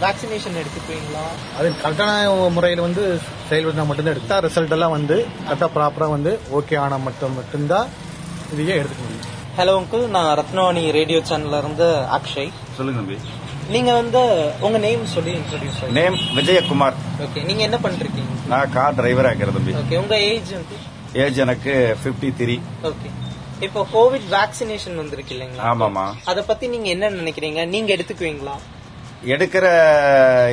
வேக்சினேஷன் 0.03 0.59
எடுத்துக்குவீங்களா 0.63 1.25
அது 1.59 1.69
கரெக்டான 1.83 2.11
முறையில் 2.51 2.87
வந்து 2.87 3.03
செயல்படுத்தினா 3.51 3.87
மட்டும்தான் 3.87 4.15
எடுத்தா 4.15 4.39
ரிசல்ட் 4.47 4.75
எல்லாம் 4.77 4.97
வந்து 4.97 5.17
கரெக்டாக 5.47 5.71
ப்ராப்பராக 5.77 6.11
வந்து 6.11 6.33
ஓகே 6.59 6.77
ஆனால் 6.77 7.05
மட்டும் 7.07 7.35
மட்டும்தான் 7.35 7.89
இதையே 8.53 8.77
எடுத்துக்க 8.81 9.03
முடியும். 9.05 9.33
ஹலோ 9.59 9.75
அங்கிள் 9.81 10.03
நான் 10.09 10.31
ரத்னவாணி 10.41 10.83
ரேடியோ 10.91 11.21
சேனல்ல 11.31 11.59
இருந்து 11.59 11.87
அக்ஷய். 12.17 12.51
சொல்லுங்க 12.77 13.01
தம்பி. 13.01 13.17
நீங்க 13.75 13.91
வந்து 13.99 14.21
உங்க 14.67 14.79
நேம் 14.85 15.05
சொல்லி 15.15 15.33
இன்ட்ரோடியூஸ் 15.39 15.81
நேம் 15.99 16.17
விஜயகுமார். 16.37 16.99
ஓகே 17.25 17.41
நீங்க 17.49 17.63
என்ன 17.69 17.79
பண்றீங்க? 17.87 18.23
நான் 18.53 18.73
கார் 18.77 18.97
டிரைவரா 18.99 19.31
இருக்கிறேன் 19.31 19.57
தம்பி. 19.59 19.75
ஓகே 19.83 19.99
உங்க 20.03 20.19
ஏஜ் 20.29 20.53
வந்து? 20.59 20.77
ஏஜ் 21.25 21.43
எனக்கு 21.47 21.75
53 22.05 22.31
த்ரீ 22.41 22.57
ஓகே 22.91 23.11
இப்போ 23.67 23.83
கோவிட் 23.97 24.29
வேக்சினேஷன் 24.37 25.01
வந்திருக்கு 25.03 25.35
இல்லைங்களா? 25.37 25.67
ஆமாமா 25.73 26.07
அத 26.33 26.43
பத்தி 26.53 26.69
நீங்க 26.77 26.89
என்ன 26.95 27.13
நினைக்கிறீங்க? 27.21 27.61
நீங்க 27.75 27.91
எடுத்துக்குவீங்களா? 27.97 28.57
எடுக்கிற 29.35 29.67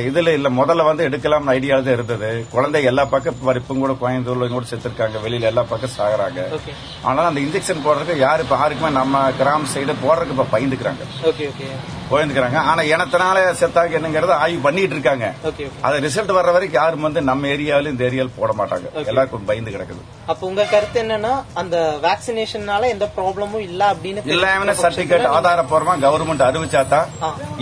இதுல 0.08 0.30
இல்ல. 0.36 0.48
முதல்ல 0.58 0.84
வந்து 0.88 1.02
எடுக்கலாம்னு 1.08 1.52
ஐடியா 1.56 1.74
தான் 1.80 1.96
இருந்தது. 1.96 2.28
குழந்தை 2.54 2.80
எல்லா 2.90 3.02
பக்கம் 3.12 3.34
இப்ப 3.60 3.74
கூட 3.80 3.92
கோயம்புத்தூர்ல 4.00 4.46
கூட 4.54 4.66
செத்துருக்காங்க. 4.70 5.18
வெளியில 5.24 5.50
எல்லா 5.50 5.62
பக்கம் 5.72 5.92
சாகுறாங்க. 5.98 6.40
ஓகே 6.56 6.72
ஆனா 7.08 7.26
அந்த 7.30 7.40
இன்ஜெக்ஷன் 7.44 7.84
போடுறதுக்கு 7.86 8.24
யாரு 8.26 8.42
இப்ப 8.46 8.56
யாருக்குமே 8.62 8.90
நம்ம 9.00 9.20
கிராம 9.40 9.68
சைடு 9.74 9.94
போடுறதுக்கு 10.04 10.36
இப்ப 10.36 10.48
பயந்துக்கிறாங்க. 10.54 11.04
போயிருந்துக்கிறாங்க 12.10 12.58
ஆனா 12.70 12.82
இனத்தினால 12.92 13.38
செத்தாங்க 13.60 13.96
என்னங்கிறத 13.98 14.32
ஆய்வு 14.44 14.60
பண்ணிட்டு 14.66 14.94
இருக்காங்க. 14.96 15.26
அது 15.86 15.96
ரிசல்ட் 16.06 16.32
வர்ற 16.38 16.50
வரைக்கும் 16.56 16.80
யாரும் 16.80 17.06
வந்து 17.06 17.20
நம்ம 17.30 17.48
ஏரியாவிலும் 17.54 17.92
இந்த 17.94 18.04
ஏரியாவில் 18.08 18.36
போட 18.38 18.52
மாட்டாங்க. 18.58 18.86
எல்லாருக்கும் 19.10 19.46
பயந்து 19.50 19.74
கிடக்குது. 19.76 20.02
அப்ப 20.32 20.42
உங்க 20.50 20.64
கருத்து 20.72 20.98
என்னன்னா 21.04 21.32
அந்த 21.62 21.76
வேக்சினேஷன்னால 22.06 22.88
எந்த 22.94 23.06
ப்ராப்ளமும் 23.16 23.64
இல்ல 23.68 23.82
அப்படின்னு 23.92 24.24
எல்லாமே 24.36 24.74
சர்டிபிகேட் 24.82 25.26
ஆதாரப்பூர்வமா 25.38 25.94
கவர்மெண்ட் 26.06 26.46
அறிவிச்சாதான் 26.48 27.08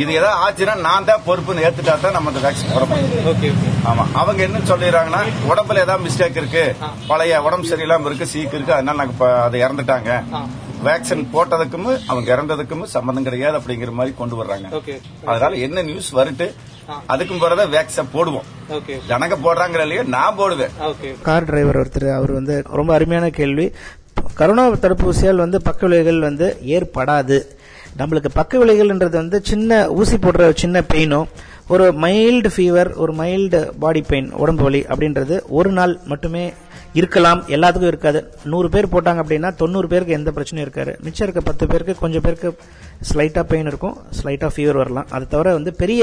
இது 0.02 0.10
ஏதாவது 0.20 0.40
ஆச்சுன்னா 0.44 0.76
நான் 0.88 1.08
தான் 1.10 1.24
பொறுப்புன்னு 1.28 1.64
ஏத்துட்டா 1.68 1.96
தான் 2.06 2.16
நம்ம 2.18 2.32
அந்த 2.32 2.42
வேக்சின் 2.46 2.74
போட 2.74 2.84
முடியும். 2.92 3.28
ஓகே 3.32 3.50
ஆமா. 3.92 4.06
அவங்க 4.22 4.42
என்ன 4.48 4.64
சொல்லிடுறாங்கன்னா 4.72 5.22
உடம்புல 5.52 5.84
ஏதாவது 5.86 6.06
மிஸ்டேக் 6.08 6.40
இருக்கு. 6.42 6.64
பழைய 7.10 7.40
உடம்பு 7.48 7.70
சரியில்லாம 7.72 8.06
இருக்கு 8.10 8.32
சீக்கு 8.34 8.56
இருக்கு 8.58 8.76
அதனால 8.78 8.98
நாங்க 9.02 9.14
அது 9.46 9.64
இறந்துட்டாங்க. 9.64 10.10
வேக்சின் 10.86 11.24
போட்டதுக்கும் 11.34 11.88
அவங்க 12.10 12.28
இறந்ததுக்கும் 12.34 12.84
சம்பந்தம் 12.94 13.26
கிடையாது 13.28 13.56
அப்படிங்கிற 13.58 13.92
மாதிரி 13.98 14.12
கொண்டு 14.20 14.36
வர்றாங்க. 14.40 14.68
ஓகே 14.78 14.94
அதனால 15.30 15.52
என்ன 15.66 15.82
நியூஸ் 15.88 16.10
வருட்டு 16.18 16.46
அதுக்கும் 17.14 17.42
பிறகு 17.42 17.64
வேக்சின் 17.76 18.12
போடுவோம். 18.14 18.48
ஓகே 18.76 18.94
ஜனங்க 19.10 19.36
போடுறாங்க 19.46 19.82
இல்லையா 19.86 20.04
நான் 20.16 20.38
போடுவேன். 20.40 20.72
ஓகே 20.90 21.10
கார் 21.28 21.48
டிரைவர் 21.50 21.80
ஒருத்தர் 21.82 22.08
அவர் 22.18 22.32
வந்து 22.38 22.56
ரொம்ப 22.78 22.92
அருமையான 22.96 23.28
கேள்வி. 23.40 23.66
கரோனா 24.38 24.64
தடுப்பூசியால் 24.84 25.44
வந்து 25.44 25.58
பக்க 25.68 25.80
விளைவுகள் 25.86 26.26
வந்து 26.28 26.46
ஏற்படாது. 26.76 27.38
நம்மளுக்கு 28.00 28.30
பக்க 28.36 28.58
விளைவுகள்ன்றது 28.60 29.16
வந்து 29.22 29.38
சின்ன 29.48 29.80
ஊசி 30.00 30.16
போடுற 30.16 30.44
சின்ன 30.62 30.80
பெயினோ 30.92 31.18
ஒரு 31.72 31.84
மைல்டு 32.04 32.48
ஃபீவர் 32.54 32.90
ஒரு 33.02 33.12
மைல்டு 33.18 33.58
பாடி 33.82 34.00
பெயின் 34.10 34.28
உடம்பு 34.42 34.64
வலி 34.66 34.80
அப்படின்றது 34.92 35.34
ஒரு 35.58 35.70
நாள் 35.78 35.92
மட்டுமே 36.12 36.44
இருக்கலாம் 37.00 37.42
எல்லாத்துக்கும் 37.56 37.92
இருக்காது. 37.92 38.32
நூறு 38.44 38.68
பேர் 38.68 38.92
போட்டாங்க 38.94 39.20
அப்படின்னா 39.24 39.50
தொண்ணூறு 39.56 39.88
பேருக்கு 39.88 40.18
எந்த 40.18 40.30
பிரச்சனையும் 40.30 40.66
இருக்காது. 40.66 40.98
மிச்சம் 41.04 41.26
இருக்க 41.26 41.40
பத்து 41.40 41.66
பேருக்கு 41.66 41.94
கொஞ்சம் 41.94 42.20
பேருக்கு 42.20 42.50
ஸ்லைட்டாக 43.10 43.42
பெயின் 43.42 43.66
இருக்கும் 43.66 43.96
ஸ்லைட்டாக 44.18 44.50
ஃபீவர் 44.56 44.80
வரலாம். 44.82 45.06
அது 45.10 45.28
தவிர 45.28 45.52
வந்து 45.52 45.72
பெரிய 45.74 46.02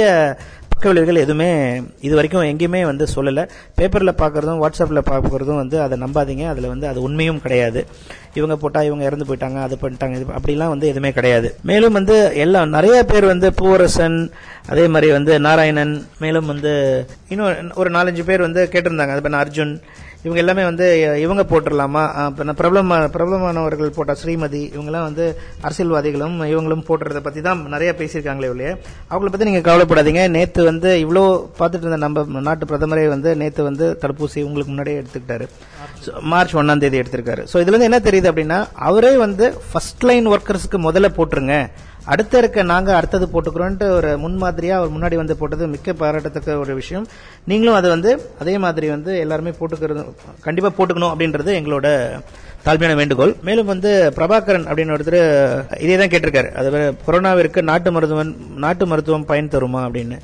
பக்க 0.69 0.88
விளைவுகள் 0.88 1.22
எதுவுமே 1.24 1.81
இது 2.01 2.15
வரைக்கும் 2.15 2.41
எங்கேயுமே 2.41 2.81
வந்து 2.86 3.05
சொல்லலை. 3.15 3.43
பேப்பரில் 3.75 4.19
பார்க்குறதும் 4.22 4.62
வாட்ஸ்அப்பில் 4.63 5.08
பார்க்குறதும் 5.12 5.62
வந்து 5.63 5.81
அதை 5.81 5.96
நம்பாதீங்க. 6.01 6.48
அதில் 6.48 6.67
வந்து 6.67 6.88
அது 6.88 7.01
உண்மையும் 7.01 7.41
கிடையாது. 7.41 7.86
இவங்க 8.34 8.55
போட்டால் 8.55 8.84
இவங்க 8.84 9.03
இறந்து 9.03 9.25
போயிட்டாங்க 9.29 9.60
அது 9.62 9.77
பண்ணிட்டாங்க 9.81 10.15
இது 10.19 10.25
அப்படிலாம் 10.39 10.67
வந்து 10.67 10.88
எதுவுமே 10.88 11.12
கிடையாது. 11.12 11.55
மேலும் 11.63 11.93
வந்து 11.93 12.36
எல்லாம் 12.36 12.69
நிறைய 12.69 13.03
பேர் 13.03 13.25
வந்து 13.25 13.50
பூவரசன் 13.62 14.31
அதே 14.73 14.83
மாதிரி 14.93 15.07
வந்து 15.17 15.33
நாராயணன் 15.47 15.95
மேலும் 16.23 16.51
வந்து 16.53 16.71
இன்னும் 17.33 17.73
ஒரு 17.81 17.89
நாலஞ்சு 17.95 18.23
பேர் 18.27 18.47
வந்து 18.47 18.63
கேட்டிருந்தாங்க. 18.73 19.15
அது 19.15 19.25
பண்ண 19.25 19.38
அர்ஜுன். 19.45 19.73
இவங்க 20.23 20.39
எல்லாமே 20.41 20.63
வந்து 20.69 20.85
இவங்க 21.25 21.43
போட்டுடலாமா? 21.49 22.01
பிரபலமா 22.59 22.95
பிரபலமானவர்கள் 23.13 23.93
போட்ட 23.97 24.13
ஸ்ரீமதி 24.21 24.61
இவங்கெல்லாம் 24.75 25.05
வந்து 25.09 25.25
அரசியல்வாதிகளும் 25.67 26.35
இவங்களும் 26.53 26.83
போட்டுறத 26.88 27.19
பற்றி 27.27 27.41
தான் 27.45 27.61
நிறைய 27.75 27.91
பேசியிருக்காங்களே 27.99 28.49
இல்லையே 28.53 28.73
அவங்கள 29.11 29.29
பற்றி 29.29 29.47
நீங்கள் 29.49 29.65
கவலைப்படாதீங்க. 29.69 30.23
நேற்று 30.38 30.63
வந்து 30.71 30.91
இவ்வளோ 31.03 31.23
பார்த்துட்டு 31.59 31.85
இருந்த 31.88 32.01
நம்ம 32.05 32.43
நாட்டு 32.49 32.69
பிரதமரே 32.71 33.07
வந்து 33.15 33.31
நேற்று 33.43 33.69
வந்து 33.69 33.88
தடுப்பூசி 34.03 34.41
உங்களுக்கு 34.47 34.73
முன்னாடியே 34.73 34.99
எடுத்துக்கிட்டாரு. 35.01 35.47
மார்ச் 36.33 36.57
ஒன்றாம் 36.61 36.83
தேதி 36.83 37.01
எடுத்திருக்காரு. 37.03 37.43
ஸோ 37.51 37.57
இதுலேருந்து 37.63 37.89
என்ன 37.91 38.01
தெரியுது 38.09 38.31
அப்படின்னா 38.31 38.59
அவரே 38.89 39.13
வந்து 39.25 39.47
ஃபர்ஸ்ட் 39.69 40.05
லைன் 40.09 40.27
ஒர்க்கர்ஸ்க்கு 40.35 40.79
முதல்ல 40.89 41.09
போட்டுருங்க. 41.19 41.55
அடுத்த 42.13 42.41
இருக்க 42.41 42.63
நாங்க 42.73 42.89
அடுத்தது 42.97 43.25
போட்டுக்கிறோன்ட்டு 43.33 43.87
ஒரு 43.97 44.11
முன்மாதிரியா 44.25 44.75
அவர் 44.79 44.93
முன்னாடி 44.95 45.15
வந்து 45.21 45.35
போட்டது 45.39 45.63
மிக்க 45.73 45.93
பாராட்டத்தக்க 46.01 46.59
ஒரு 46.63 46.73
விஷயம். 46.81 47.05
நீங்களும் 47.51 47.77
அதை 47.79 47.89
வந்து 47.95 48.11
அதே 48.43 48.55
மாதிரி 48.65 48.87
வந்து 48.95 49.11
எல்லாருமே 49.23 49.53
போட்டுக்கிறது 49.59 50.03
கண்டிப்பா 50.47 50.71
போட்டுக்கணும் 50.77 51.13
அப்படின்றது 51.13 51.51
எங்களோட 51.59 51.87
தாழ்மையான 52.65 52.95
வேண்டுகோள். 52.99 53.33
மேலும் 53.47 53.69
வந்து 53.71 53.91
பிரபாகரன் 54.15 54.65
அப்படின்னு 54.69 54.95
ஒருத்தர் 54.95 55.19
இதே 55.85 55.95
தான் 56.01 56.11
கேட்டிருக்காரு. 56.13 56.49
அது 56.59 56.69
கொரோனாவிற்கு 57.07 57.59
நாட்டு 57.69 57.89
மருத்துவம் 57.95 58.33
நாட்டு 58.65 58.85
மருத்துவம் 58.91 59.27
பயன் 59.29 59.51
தருமா 59.53 59.81
அப்படின்னு. 59.87 60.17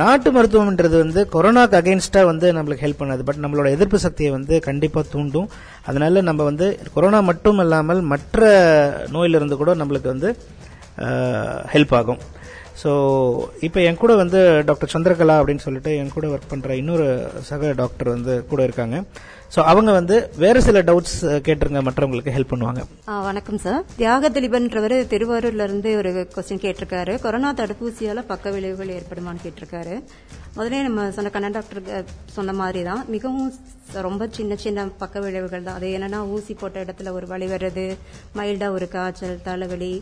நாட்டு 0.00 0.28
மருத்துவம்ன்றது 0.36 0.96
வந்து 1.04 1.22
கொரோனாக்கு 1.34 1.76
அகேன்ஸ்டா 1.80 2.20
வந்து 2.30 2.46
நம்மளுக்கு 2.58 2.84
ஹெல்ப் 2.84 3.00
பண்ணாது. 3.02 3.22
பட் 3.28 3.42
நம்மளோட 3.44 3.68
எதிர்ப்பு 3.76 3.98
சக்தியை 4.06 4.30
வந்து 4.38 4.54
கண்டிப்பா 4.68 5.02
தூண்டும். 5.14 5.50
அதனால 5.90 6.22
நம்ம 6.30 6.42
வந்து 6.50 6.68
கொரோனா 6.94 7.20
மட்டும் 7.30 7.62
இல்லாமல் 7.64 8.00
மற்ற 8.14 8.40
நோயிலிருந்து 9.16 9.58
கூட 9.62 9.74
நம்மளுக்கு 9.82 10.12
வந்து 10.14 10.30
ஹெல்ப் 11.74 11.96
ஆகும். 12.00 12.22
ஸோ 12.82 12.90
இப்போ 13.66 13.78
என் 13.88 13.98
கூட 14.02 14.12
வந்து 14.20 14.38
டாக்டர் 14.68 14.92
சந்திரகலா 14.92 15.34
அப்படின்னு 15.40 15.64
சொல்லிட்டு 15.64 15.90
என் 16.00 16.14
கூட 16.14 16.26
ஒர்க் 16.34 16.50
பண்ணுற 16.52 16.76
இன்னொரு 16.80 17.06
சக 17.48 17.72
டாக்டர் 17.80 18.08
வந்து 18.14 18.34
கூட 18.50 18.60
இருக்காங்க. 18.68 18.96
ஸோ 19.54 19.60
அவங்க 19.70 19.90
வந்து 19.98 20.16
வேறு 20.42 20.60
சில 20.66 20.80
டவுட்ஸ் 20.88 21.18
கேட்டுருங்க 21.46 21.80
மற்றவங்களுக்கு 21.88 22.34
ஹெல்ப் 22.36 22.52
பண்ணுவாங்க. 22.52 22.82
வணக்கம் 23.28 23.60
சார் 23.64 23.82
தியாக 23.98 24.30
திலீபன்றவர் 24.36 24.96
திருவாரூர்ல 25.12 25.66
இருந்து 25.68 25.90
ஒரு 26.00 26.12
கொஸ்டின் 26.36 26.62
கேட்டிருக்காரு. 26.64 27.14
கொரோனா 27.24 27.50
தடுப்பூசியால 27.60 28.24
பக்க 28.32 28.54
விளைவுகள் 28.56 28.94
ஏற்படுமான்னு 28.96 29.44
கேட்டிருக்காரு. 29.44 29.96
முதலே 30.56 30.80
நம்ம 30.88 31.06
சொன்ன 31.18 31.34
கண்ணன் 31.36 31.56
டாக்டர் 31.58 32.10
சொன்ன 32.38 32.56
மாதிரி 32.62 32.82
தான் 32.90 33.04
மிகவும் 33.14 33.52
ரொம்ப 34.08 34.26
சின்ன 34.38 34.56
சின்ன 34.64 34.88
பக்க 35.04 35.20
விளைவுகள் 35.26 35.66
தான். 35.68 35.78
அது 35.80 35.94
என்னன்னா 35.98 36.20
ஊசி 36.34 36.54
போட்ட 36.62 36.84
இடத்துல 36.86 37.12
ஒரு 37.20 37.28
வழி 37.34 37.48
வர்றது 37.54 37.86
மைல்டா 38.40 38.70
ஒரு 38.78 38.88
காய்ச்சல் 38.96 39.42
தலைவலி 39.48 39.94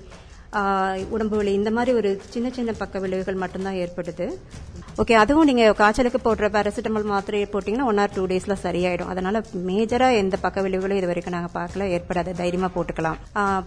உடம்பு 1.11 1.37
வலி 1.37 1.53
இந்த 1.53 1.71
மாதிரி 1.71 1.97
ஒரு 1.97 2.21
சின்ன 2.29 2.51
சின்ன 2.51 2.73
பக்க 2.73 2.99
விளைவுகள் 2.99 3.35
மட்டும்தான் 3.35 3.75
ஏற்படுது. 3.75 4.35
ஓகே 4.99 5.13
அதுவும் 5.13 5.45
நீங்க 5.45 5.73
காய்ச்சலுக்கு 5.73 6.19
போடுற 6.25 6.39
பேராசிட்டமால் 6.39 7.11
மாத்திரையை 7.11 7.47
போட்டீங்கன்னா 7.53 7.85
ஒன் 7.85 7.99
ஆர் 7.99 8.11
டூ 8.15 8.27
டேஸ்ல 8.27 8.57
சரியாயிடும். 8.63 9.07
அதனால 9.07 9.43
மேஜரா 9.67 10.17
எந்த 10.17 10.37
பக்க 10.37 10.61
விளைவுகளும் 10.61 10.97
இது 10.97 11.07
வரைக்கும் 11.07 11.35
நாங்க 11.35 11.51
பார்க்கல. 11.59 12.01
ஏற்படாது 12.01 12.33
தைரியமா 12.33 12.71
போட்டுக்கலாம். 12.75 13.19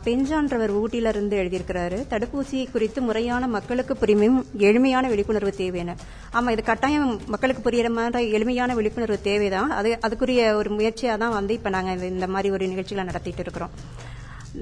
பெஞ்சான்றவர் 0.05 0.73
ஊட்டியில 0.81 1.07
இருந்து 1.07 1.43
எழுதியிருக்கிறாரு 1.43 1.99
தடுப்பூசி 2.09 2.71
குறித்து 2.71 3.01
முறையான 3.01 3.47
மக்களுக்கு 3.47 3.93
புரிமையும் 3.93 4.45
எளிமையான 4.57 5.07
விழிப்புணர்வு 5.07 5.53
தேவைன்னு 5.57 5.95
ஆமா 6.33 6.49
இது 6.49 6.63
கட்டாயம் 6.63 7.19
மக்களுக்கு 7.27 7.69
புரியுற 7.69 7.89
மாதிரி 7.89 8.31
எளிமையான 8.31 8.75
விழிப்புணர்வு 8.75 9.21
தேவைதான். 9.21 9.69
அது 9.71 9.97
அதுக்குரிய 10.01 10.53
ஒரு 10.53 10.69
முயற்சியா 10.69 11.17
தான் 11.17 11.33
வந்து 11.33 11.53
இப்ப 11.53 11.69
நாங்க 11.69 11.91
இந்த- 11.91 12.07
இந்த 12.07 12.27
மாதிரி 12.27 12.53
ஒரு 12.53 12.67
நிகழ்ச்சிகளை 12.67 13.03
நடத்திட்டு 13.03 13.41
இருக்கிறோம். 13.41 13.69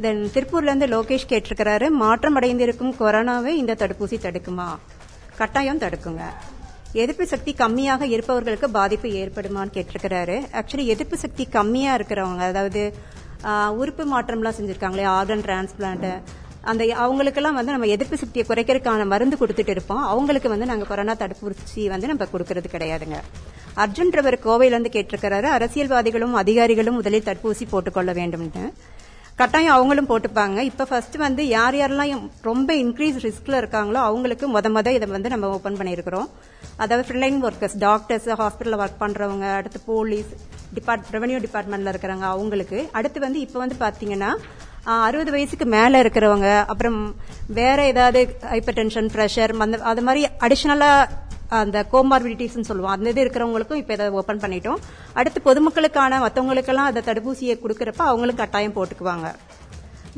தென் 0.04 0.22
திருப்பூர்ல 0.34 0.72
இருந்து 0.72 0.88
லோகேஷ் 0.88 1.30
கேட்டிருக்கிறாரு. 1.30 1.88
மாற்றம் 2.02 2.36
அடைந்திருக்கும் 2.36 2.94
கொரோனாவை 3.00 3.54
இந்த 3.62 3.76
தடுப்பூசி 3.80 4.18
தடுக்குமா? 4.26 4.68
கட்டாயம் 5.40 5.80
தடுக்குங்க. 5.80 6.24
எதிர்ப்பு 6.94 7.26
சக்தி 7.32 7.52
கம்மியாக 7.58 8.04
இருப்பவர்களுக்கு 8.04 8.70
பாதிப்பு 8.70 9.10
ஏற்படுமான்னு 9.22 9.76
கேட்டிருக்கிறாரு. 9.78 10.38
ஆக்சுவலி 10.60 10.86
எதிர்ப்பு 10.94 11.18
சக்தி 11.18 11.46
கம்மியா 11.46 11.96
இருக்கிறவங்க 11.98 12.46
அதாவது 12.52 12.84
உறுப்பு 13.82 14.04
மாற்றம்லாம் 14.14 14.58
செஞ்சிருக்காங்களே 14.58 15.06
ஆர்கன் 15.18 15.46
டிரான்ஸ்பிளான்ட் 15.48 16.08
அந்த 16.72 16.84
அவங்களுக்கெல்லாம் 17.04 17.58
வந்து 17.60 17.72
நம்ம 17.72 17.88
எதிர்ப்பு 17.88 18.18
சக்தியை 18.24 18.44
குறைக்கிறதுக்கான 18.48 19.06
மருந்து 19.14 19.38
கொடுத்துட்டு 19.38 19.70
இருப்போம். 19.70 20.04
அவங்களுக்கு 20.14 20.50
வந்து 20.50 20.66
நாங்கள் 20.66 20.88
கொரோனா 20.88 21.14
தடுப்பூசி 21.22 21.88
வந்து 21.94 22.10
நம்ம 22.12 22.28
கொடுக்கறது 22.34 22.70
கிடையாதுங்க. 22.76 23.20
அர்ஜுன்றவர் 23.84 24.38
கோவையிலேருந்து 24.48 24.94
கேட்டிருக்கிறாரு 24.98 25.48
அரசியல்வாதிகளும் 25.58 26.36
அதிகாரிகளும் 26.44 27.00
முதலில் 27.02 27.28
தடுப்பூசி 27.30 27.68
போட்டுக்கொள்ள 27.70 28.14
வேண்டும்னு. 28.14 28.66
கட்டாயம் 29.40 29.76
அவங்களும் 29.76 30.10
போட்டுப்பாங்க. 30.10 30.60
இப்போ 30.70 30.84
ஃபர்ஸ்ட் 30.90 31.16
வந்து 31.26 31.44
யார் 31.58 31.76
யாரெல்லாம் 31.80 32.26
ரொம்ப 32.50 32.70
இன்க்ரீஸ் 32.84 33.18
ரிஸ்க்ல 33.26 33.60
இருக்காங்களோ 33.62 34.00
அவங்களுக்கு 34.08 34.48
முத 34.56 34.70
முத 34.76 34.92
இதை 34.98 35.08
வந்து 35.16 35.32
நம்ம 35.34 35.50
ஓப்பன் 35.56 35.78
பண்ணியிருக்கிறோம். 35.80 36.28
அதாவது 36.84 37.06
ஃப்ரண்ட்லைன் 37.08 37.40
ஒர்க்கர்ஸ் 37.48 37.78
டாக்டர்ஸ் 37.86 38.28
ஹாஸ்பிட்டலில் 38.42 38.82
ஒர்க் 38.84 39.02
பண்ணுறவங்க 39.04 39.48
அடுத்து 39.60 39.80
போலீஸ் 39.92 40.30
டிபார்ட் 40.78 41.10
ரெவன்யூ 41.16 41.40
டிபார்ட்மெண்ட்டில் 41.46 41.92
இருக்கிறவங்க 41.94 42.28
அவங்களுக்கு. 42.36 42.80
அடுத்து 43.00 43.26
வந்து 43.26 43.42
இப்போ 43.46 43.60
வந்து 43.64 43.78
பார்த்தீங்கன்னா 43.86 44.32
அறுபது 45.08 45.32
வயசுக்கு 45.36 45.66
மேலே 45.78 45.98
இருக்கிறவங்க 46.04 46.48
அப்புறம் 46.74 47.00
வேற 47.60 47.80
ஏதாவது 47.94 48.22
ஹைப்பர் 48.54 48.78
டென்ஷன் 48.80 49.12
ப்ரெஷர் 49.16 49.54
அது 49.92 50.04
மாதிரி 50.08 50.22
அடிஷ்னலாக 50.46 51.10
அந்த 51.60 51.78
கோமார்பிடிட்டிஸ்னு 51.92 52.70
சொல்லுவோம். 52.70 52.94
அந்த 52.96 53.10
இது 53.10 53.24
இருக்கிறவங்களுக்கும் 53.24 53.82
இப்போ 53.82 53.94
இதை 53.98 54.10
ஓப்பன் 54.20 54.44
பண்ணிட்டோம். 54.44 54.82
அடுத்து 55.20 55.40
பொதுமக்களுக்கான 55.48 56.20
மற்றவங்களுக்கெல்லாம் 56.26 56.90
அந்த 56.92 57.04
தடுப்பூசியை 57.08 57.56
கொடுக்குறப்ப 57.64 58.02
அவங்களும் 58.12 58.40
கட்டாயம் 58.44 58.78
போட்டுக்குவாங்க. 58.78 59.30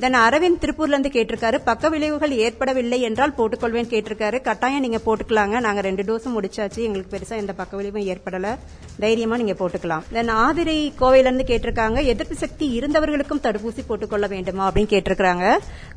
தென் 0.01 0.15
அரவிந்த் 0.15 0.61
திருப்பூர்ல 0.61 0.93
இருந்து 0.93 1.09
கேட்டிருக்காரு 1.15 1.57
பக்க 1.65 1.89
விளைவுகள் 1.89 2.31
ஏற்படவில்லை 2.45 3.01
என்றால் 3.01 3.33
போட்டுக்கொள்வேன் 3.37 3.89
கேட்டிருக்காரு. 3.91 4.41
கட்டாயம் 4.41 4.79
நீங்க 4.79 4.99
போட்டுக்கலாங்க. 5.05 5.59
நாங்க 5.65 5.81
ரெண்டு 5.81 6.03
டோஸும் 6.07 6.35
முடிச்சாச்சு. 6.37 6.79
எங்களுக்கு 6.87 7.11
பெருசா 7.13 7.35
எந்த 7.41 7.53
பக்க 7.53 7.77
விளைவும் 7.77 8.07
ஏற்படல. 8.13 8.55
தைரியமா 8.99 9.37
நீங்க 9.41 9.55
போட்டுக்கலாம். 9.59 10.03
தென் 10.11 10.29
ஆதிரை 10.29 10.77
கோவையில 11.01 11.27
இருந்து 11.27 11.45
கேட்டிருக்காங்க 11.51 11.99
எதிர்ப்பு 12.13 12.35
சக்தி 12.35 12.67
இருந்தவர்களுக்கும் 12.79 13.43
தடுப்பூசி 13.43 13.83
போட்டுக்கொள்ள 13.87 14.27
வேண்டுமா 14.27 14.71
அப்படின்னு 14.71 14.91
கேட்டிருக்காங்க 14.95 15.45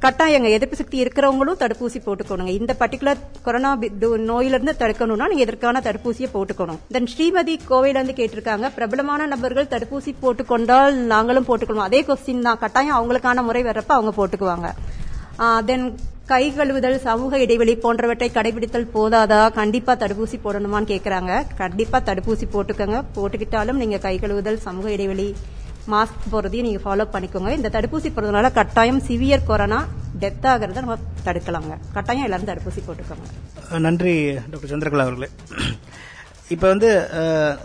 கட்டாயங்க 0.05 0.51
எதிர்ப்பு 0.59 0.77
சக்தி 0.77 1.03
இருக்கிறவங்களும் 1.05 1.61
தடுப்பூசி 1.63 2.01
போட்டுக்கணுங்க. 2.07 2.53
இந்த 2.61 2.77
பர்டிகுலர் 2.81 3.25
கொரோனா 3.43 3.73
நோயிலிருந்து 4.31 4.77
தடுக்கணும்னா 4.79 5.29
நீங்க 5.33 5.47
இதற்கான 5.47 5.83
தடுப்பூசியை 5.89 6.31
போட்டுக்கணும். 6.37 6.81
தென் 6.89 7.09
ஸ்ரீமதி 7.15 7.57
கோவையில 7.71 7.99
இருந்து 7.99 8.19
கேட்டிருக்காங்க 8.21 8.73
பிரபலமான 8.75 9.27
நபர்கள் 9.35 9.73
தடுப்பூசி 9.75 10.15
போட்டுக்கொண்டால் 10.23 10.95
நாங்களும் 11.15 11.49
போட்டுக்கணும் 11.51 11.89
அதே 11.89 12.03
கொஸ்டின் 12.03 12.47
தான். 12.49 12.59
கட்டாயம் 12.59 12.99
அவங்களுக்கான 13.01 13.43
முறை 13.43 13.63
வர 13.63 13.85
வர்றப்ப 13.87 13.99
அவங்க 13.99 14.13
போட்டுக்குவாங்க. 14.19 14.69
தென் 15.69 15.87
கை 16.31 16.45
கழுவுதல் 16.53 16.97
சமூக 17.09 17.39
இடைவெளி 17.45 17.75
போன்றவற்றை 17.83 18.29
கடைபிடித்தல் 18.37 18.93
போதாதா? 18.95 19.41
கண்டிப்பா 19.59 19.93
தடுப்பூசி 20.03 20.37
போடணுமான்னு 20.45 20.91
கேட்கறாங்க 20.93 21.33
கண்டிப்பா 21.61 21.99
தடுப்பூசி 22.09 22.47
போட்டுக்கோங்க. 22.55 22.99
போட்டுக்கிட்டாலும் 23.17 23.81
நீங்க 23.83 23.99
கை 24.07 24.15
கழுவுதல் 24.23 24.65
சமூக 24.67 24.87
இடைவெளி 24.97 25.29
மாஸ்க் 25.93 26.25
போறதையும் 26.33 26.67
நீங்க 26.69 26.81
ஃபாலோ 26.85 27.05
பண்ணிக்கோங்க. 27.15 27.51
இந்த 27.59 27.69
தடுப்பூசி 27.77 28.09
போடுறதுனால 28.15 28.49
கட்டாயம் 28.59 29.03
சிவியர் 29.09 29.49
கொரோனா 29.51 29.81
டெத் 30.23 30.47
ஆகிறத 30.53 30.81
நம்ம 30.85 30.97
தடுக்கலாங்க. 31.27 31.75
கட்டாயம் 31.97 32.27
எல்லாரும் 32.29 32.51
தடுப்பூசி 32.53 32.83
போட்டுக்கோங்க. 32.89 33.29
நன்றி 33.87 34.15
டாக்டர் 34.51 34.73
சந்திரகலா 34.73 35.07
அவர்களே. 35.07 35.31
இப்போ 36.49 36.69
வந்து 36.69 37.09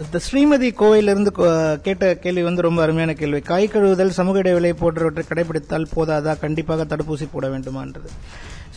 இந்த 0.01 0.19
ஸ்ரீமதி 0.31 0.61
கோவையிலிருந்து 0.61 1.27
கொ- 1.37 1.81
கேட்ட 1.81 2.15
கேள்வி 2.15 2.43
வந்து 2.43 2.61
ரொம்ப 2.61 2.81
அருமையான 2.81 3.13
கேள்வி. 3.13 3.39
கை 3.39 3.67
கழுவுதல் 3.67 4.09
சமூக 4.09 4.37
இடைவெளி 4.37 4.73
போன்றவற்றை 4.73 5.25
கடைபிடித்தால் 5.27 5.85
போதாதா? 5.95 6.39
கண்டிப்பாக 6.39 6.85
தடுப்பூசி 6.85 7.27
போட 7.31 7.47
வேண்டுமான்றது. 7.47 8.09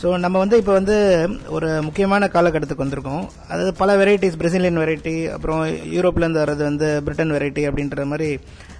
ஸோ 0.03 0.19
நம்ம 0.19 0.37
வந்து 0.39 0.57
இப்போ 0.57 0.73
வந்து 0.73 1.29
ஒரு 1.49 1.81
முக்கியமான 1.81 2.27
காலகட்டத்துக்கு 2.27 2.85
வந்திருக்கோம். 2.85 3.27
அதாவது 3.49 3.73
பல 3.73 3.95
வெரைட்டிஸ் 3.95 4.37
பிரசிலியன் 4.37 4.77
வெரைட்டி 4.77 5.29
அப்புறம் 5.29 5.67
யூரோப்லேருந்து 5.67 6.41
வர்றது 6.41 6.63
வந்து 6.63 7.01
பிரிட்டன் 7.03 7.31
வெரைட்டி 7.31 7.67
அப்படின்ற 7.67 8.05
மாதிரி 8.05 8.39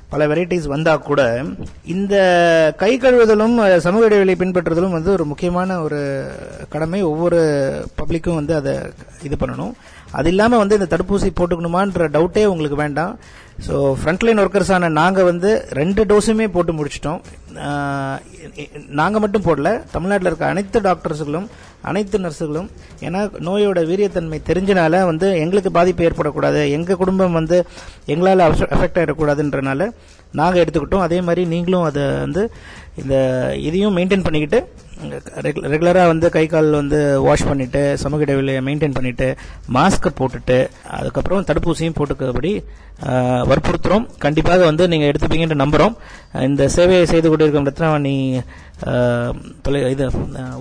பல 0.09 0.27
வெரைட்டிஸ் 0.27 0.67
வந்தால் 0.67 0.99
கூட 0.99 1.43
இந்த 1.85 2.15
கை 2.77 2.97
கழுவுதலும் 2.97 3.77
சமூக 3.77 4.05
இடைவெளி 4.05 4.33
பின்பற்றுதலும் 4.33 4.91
வந்து 4.91 5.11
ஒரு 5.11 5.25
முக்கியமான 5.25 5.81
ஒரு 5.81 6.31
கடமை. 6.69 7.01
ஒவ்வொரு 7.01 7.39
பப்ளிக்கும் 7.97 8.35
வந்து 8.35 8.55
அதை 8.55 8.77
இது 9.23 9.35
பண்ணணும். 9.39 9.71
அது 10.19 10.29
இல்லாமல் 10.33 10.61
வந்து 10.61 10.77
இந்த 10.79 10.87
தடுப்பூசி 10.93 11.29
போட்டுக்கணுமான்ற 11.39 12.07
டவுட்டே 12.15 12.43
உங்களுக்கு 12.53 12.77
வேண்டாம். 12.83 13.13
ஸோ 13.65 13.73
ஃப்ரண்ட்லைன் 13.99 14.41
ஒர்க்கர்ஸான 14.43 14.89
நாங்கள் 14.99 15.27
வந்து 15.29 15.49
ரெண்டு 15.79 16.01
டோஸுமே 16.09 16.47
போட்டு 16.55 16.71
முடிச்சிட்டோம். 16.77 17.21
நாங்கள் 18.99 19.23
மட்டும் 19.23 19.45
போடல. 19.47 19.69
தமிழ்நாட்டில் 19.93 20.29
இருக்க 20.29 20.45
அனைத்து 20.53 20.79
டாக்டர்ஸுகளும் 20.87 21.47
அனைத்து 21.89 22.17
நர்ஸுகளும் 22.25 22.67
ஏன்னா 23.07 23.19
நோயோட 23.47 23.79
வீரியத்தன்மை 23.91 24.39
தெரிஞ்சனால 24.49 25.03
வந்து 25.11 25.27
எங்களுக்கு 25.43 25.71
பாதிப்பு 25.77 26.05
ஏற்படக்கூடாது. 26.07 26.61
எங்கள் 26.77 26.99
குடும்பம் 27.01 27.37
வந்து 27.39 27.59
எங்களால் 28.13 28.45
அஃபெக்ட் 28.75 28.99
ஆகிடக்கூடாதுன்றனால 29.01 29.89
நாங்கள் 30.39 30.61
எடுத்துக்கிட்டோம். 30.63 31.05
அதே 31.07 31.19
மாதிரி 31.27 31.43
நீங்களும் 31.51 31.85
அதை 31.89 32.05
வந்து 32.25 32.43
இந்த 33.01 33.15
இதையும் 33.67 33.95
மெயின்டைன் 33.97 34.25
பண்ணிக்கிட்டு 34.25 34.59
ரெகுலராக 35.71 36.11
வந்து 36.11 36.27
கை 36.35 36.43
கால் 36.51 36.69
வந்து 36.79 36.99
வாஷ் 37.25 37.47
பண்ணிட்டு 37.49 37.81
சமூக 38.03 38.25
இடைவெளியை 38.25 38.61
மெயின்டைன் 38.67 38.95
பண்ணிட்டு 38.97 39.27
மாஸ்க்கை 39.75 40.11
போட்டுட்டு 40.19 40.57
அதுக்கப்புறம் 40.97 41.47
தடுப்பூசியும் 41.49 41.97
போட்டுக்கபடி 41.97 42.53
வற்புறுத்துகிறோம் 43.51 43.51
வற்புறுத்துறோம். 43.51 44.05
கண்டிப்பாக 44.25 44.65
வந்து 44.69 44.83
நீங்கள் 44.91 45.09
எடுத்துப்பீங்கன்னு 45.11 45.61
நம்புகிறோம் 45.63 45.95
இந்த 46.49 46.69
சேவையை 46.75 47.05
செய்து 47.13 47.29
கொண்டிருக்கும் 47.29 47.67
ரத்னவாணி 47.69 48.15
தொலை 49.65 49.81
இது 49.95 50.05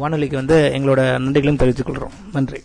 வானொலிக்கு 0.02 0.40
வந்து 0.42 0.58
எங்களோட 0.78 1.02
நன்றிகளையும் 1.24 1.60
தெரிவித்துக் 1.62 1.88
கொள்கிறோம் 1.90 2.16
நன்றி. 2.36 2.60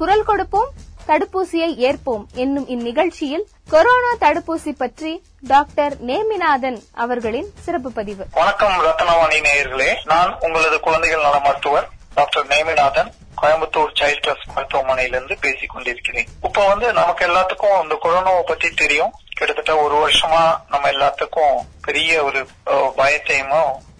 குரல் 0.00 0.28
கொடுப்போம். 0.30 0.70
தடுப்பூசியை 1.08 1.70
ஏற்போம் 1.86 2.24
என்னும் 2.34 2.68
இந்நிகழ்ச்சியில் 2.68 3.44
கொரோனா 3.68 4.12
தடுப்பூசி 4.20 4.72
பற்றி 4.78 5.22
டாக்டர் 5.40 5.94
நேமிநாதன் 6.04 6.78
அவர்களின் 6.92 7.50
சிறப்பு 7.60 7.92
பதிவு. 7.92 8.26
வணக்கம் 8.32 8.84
ரத்னவாணி 8.84 9.38
நேயர்களே. 9.48 9.90
நான் 10.04 10.36
உங்களது 10.40 10.80
குழந்தைகள் 10.80 11.22
நல 11.22 11.38
மருத்துவர் 11.38 11.88
doctor 12.14 12.46
Neminathan 12.46 13.10
Coimbatore 13.42 13.94
child 14.00 14.22
trust 14.24 14.52
மருத்துவமனையிலிருந்து 14.56 15.36
பேசிக் 15.40 15.70
கொண்டிருக்கிறேன். 15.70 16.26
இப்ப 16.42 16.66
வந்து 16.66 16.92
நமக்கு 16.92 17.26
எல்லாத்துக்கும் 17.26 17.82
இந்த 17.82 17.98
கொரோனாவை 18.02 18.42
பத்தி 18.46 18.70
தெரியும். 18.70 19.14
கிட்டத்தட்ட 19.36 19.76
ஒரு 19.76 19.96
வருஷமா 20.02 20.42
நம்ம 20.70 20.90
எல்லாத்துக்கும் 20.90 21.56
பெரிய 21.82 22.24
ஒரு 22.24 22.46
பயத்தையும் 22.70 23.58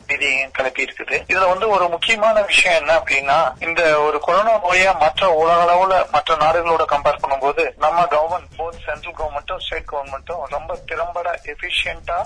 பீதியையும் 0.09 0.51
கிளப்பி 0.51 0.85
இருக்குது. 0.85 1.17
இதுல 1.33 1.49
வந்து 1.49 1.69
ஒரு 1.69 1.89
முக்கியமான 1.89 2.43
விஷயம் 2.43 2.79
என்ன 2.81 2.97
அப்படின்னா 2.99 3.39
இந்த 3.67 3.83
ஒரு 4.01 4.21
கொரோனா 4.21 4.55
நோயை 4.59 4.95
மற்ற 4.95 5.31
உலக 5.43 5.61
அளவுல 5.65 6.11
மற்ற 6.11 6.37
நாடுகளோட 6.37 6.85
கம்பேர் 6.95 7.23
பண்ணும்போது 7.25 7.65
நம்ம 7.77 8.07
கவர்மெண்ட் 8.15 8.57
போத் 8.59 8.81
சென்ட்ரல் 8.87 9.19
கவர்மெண்ட்டும் 9.21 9.63
ஸ்டேட் 9.67 9.91
கவர்மெண்ட்டும் 9.93 10.43
ரொம்ப 10.57 10.77
திறம்பட 10.87 11.39
எஃபிஷியன்டா 11.53 12.19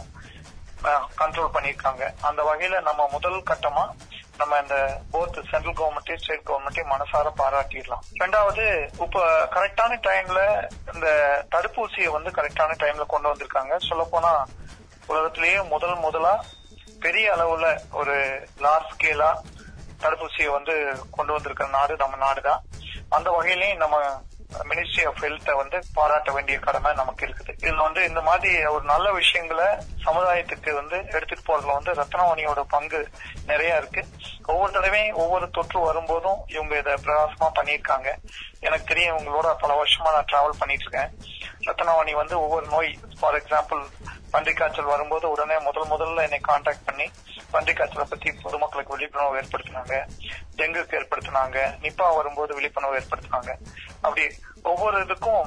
கண்ட்ரோல் 1.21 1.55
பண்ணிருக்காங்க 1.55 2.03
அந்த 2.21 2.41
வகையில 2.49 2.81
நம்ம 2.81 3.09
முதல் 3.13 3.43
கட்டமா 3.51 3.85
நம்ம 4.41 4.59
இந்த 4.63 4.77
போத் 5.13 5.39
சென்ட்ரல் 5.51 5.79
கவர்மெண்ட்டையும் 5.79 6.23
ஸ்டேட் 6.25 6.47
கவர்மெண்ட்டையும் 6.47 6.93
மனசார 6.95 7.31
பாராட்டிடலாம். 7.41 8.05
ரெண்டாவது 8.21 8.65
இப்ப 9.05 9.25
கரெக்டான 9.55 9.99
டைம்ல 10.09 10.41
இந்த 10.95 11.09
தடுப்பூசியை 11.55 12.11
வந்து 12.17 12.31
கரெக்டான 12.31 12.77
டைம்ல 12.83 13.07
கொண்டு 13.07 13.31
வந்திருக்காங்க. 13.33 13.79
சொல்ல 13.89 14.05
போனா 14.11 14.33
உலகத்திலேயே 15.07 15.61
முதல் 15.63 15.97
முதலா 15.97 16.33
பெரிய 17.05 17.27
அளவுல 17.35 17.67
ஒரு 18.01 18.17
லார்ஜ் 18.65 18.93
ஸ்கேலா 18.95 19.31
தடுப்பூசியை 20.03 20.51
வந்து 20.57 20.75
கொண்டு 21.17 21.33
வந்திருக்கிற 21.33 21.69
நாடு 21.69 21.95
நம்ம 22.03 22.19
நாடு 22.25 22.41
தான் 22.49 22.65
அந்த 23.17 23.29
வகையிலையும் 23.37 23.83
நம்ம 23.85 23.97
மினிஸ்ட்ரி 24.69 25.03
ஆஃப் 25.09 25.23
ஹெல்த்தை 25.23 25.55
வந்து 25.61 25.79
பாராட்ட 25.97 26.31
வேண்டிய 26.33 26.57
கடமை 26.67 26.91
நமக்கு 27.01 27.23
இருக்குது. 27.27 27.53
இதுல 27.65 27.83
வந்து 27.87 28.03
இந்த 28.05 28.21
மாதிரி 28.29 28.53
ஒரு 28.75 28.85
நல்ல 28.85 29.07
விஷயங்களை 29.19 29.67
சமுதாயத்துக்கு 30.07 30.71
வந்து 30.79 30.97
எடுத்துட்டு 31.17 31.45
போறதுல 31.49 31.77
வந்து 31.79 31.93
ரத்னவாணியோட 32.01 32.63
பங்கு 32.75 33.01
நிறைய 33.51 33.81
இருக்கு. 33.81 34.03
ஒவ்வொரு 34.53 34.73
தடவையும் 34.73 35.19
ஒவ்வொரு 35.23 35.49
தொற்று 35.57 35.81
வரும்போதும் 35.81 36.41
இவங்க 36.55 36.75
இதை 36.79 36.95
பிரகாசமா 37.07 37.49
பண்ணியிருக்காங்க. 37.59 38.09
எனக்கு 38.61 38.87
தெரியும் 38.93 39.19
இவங்களோட 39.19 39.51
பல 39.65 39.73
வருஷமா 39.83 40.15
நான் 40.17 40.31
டிராவல் 40.33 40.61
பண்ணிட்டு 40.63 40.87
இருக்கேன். 40.87 41.13
ரத்னவாணி 41.69 42.13
வந்து 42.15 42.41
ஒவ்வொரு 42.41 42.67
நோய் 42.67 42.99
ஃபார் 43.21 43.37
எக்ஸாம்பிள் 43.43 43.83
பன்றி 44.31 44.53
காய்ச்சல் 44.53 44.93
வரும்போது 44.93 45.31
உடனே 45.31 45.59
முதல் 45.59 45.91
முதல்ல 45.93 46.23
என்னை 46.23 46.39
காண்டாக்ட் 46.39 46.85
பண்ணி 46.85 47.11
பன்றி 47.51 47.73
காய்ச்சலை 47.73 48.07
பத்தி 48.11 48.33
பொதுமக்களுக்கு 48.33 48.95
விழிப்புணர்வு 48.95 49.41
ஏற்படுத்தினாங்க. 49.41 49.95
டெங்குக்கு 50.57 50.99
ஏற்படுத்தினாங்க. 51.01 51.59
நிப்பா 51.85 52.15
வரும்போது 52.15 52.55
விழிப்புணர்வு 52.55 52.99
ஏற்படுத்தினாங்க. 52.99 53.51
அப்படி 54.01 54.27
ஒவ்வொரு 54.63 54.99
இதுக்கும் 55.05 55.45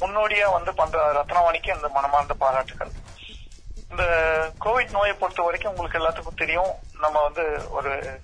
முன்னோடியா 0.00 0.52
வந்து 0.52 0.74
பண்ற 0.74 1.12
ரத்னவாணிக்கு 1.12 1.70
அந்த 1.70 1.88
மனமார்ந்த 1.88 2.34
பாராட்டுகள். 2.34 2.92
இந்த 3.90 4.04
கோவிட் 4.64 4.90
நோயை 4.90 5.14
பொறுத்த 5.14 5.42
வரைக்கும் 5.42 5.70
உங்களுக்கு 5.70 5.98
எல்லாத்துக்கும் 5.98 6.40
தெரியும். 6.42 6.72
நம்ம 7.00 7.22
வந்து 7.22 7.70
ஒரு 7.70 8.20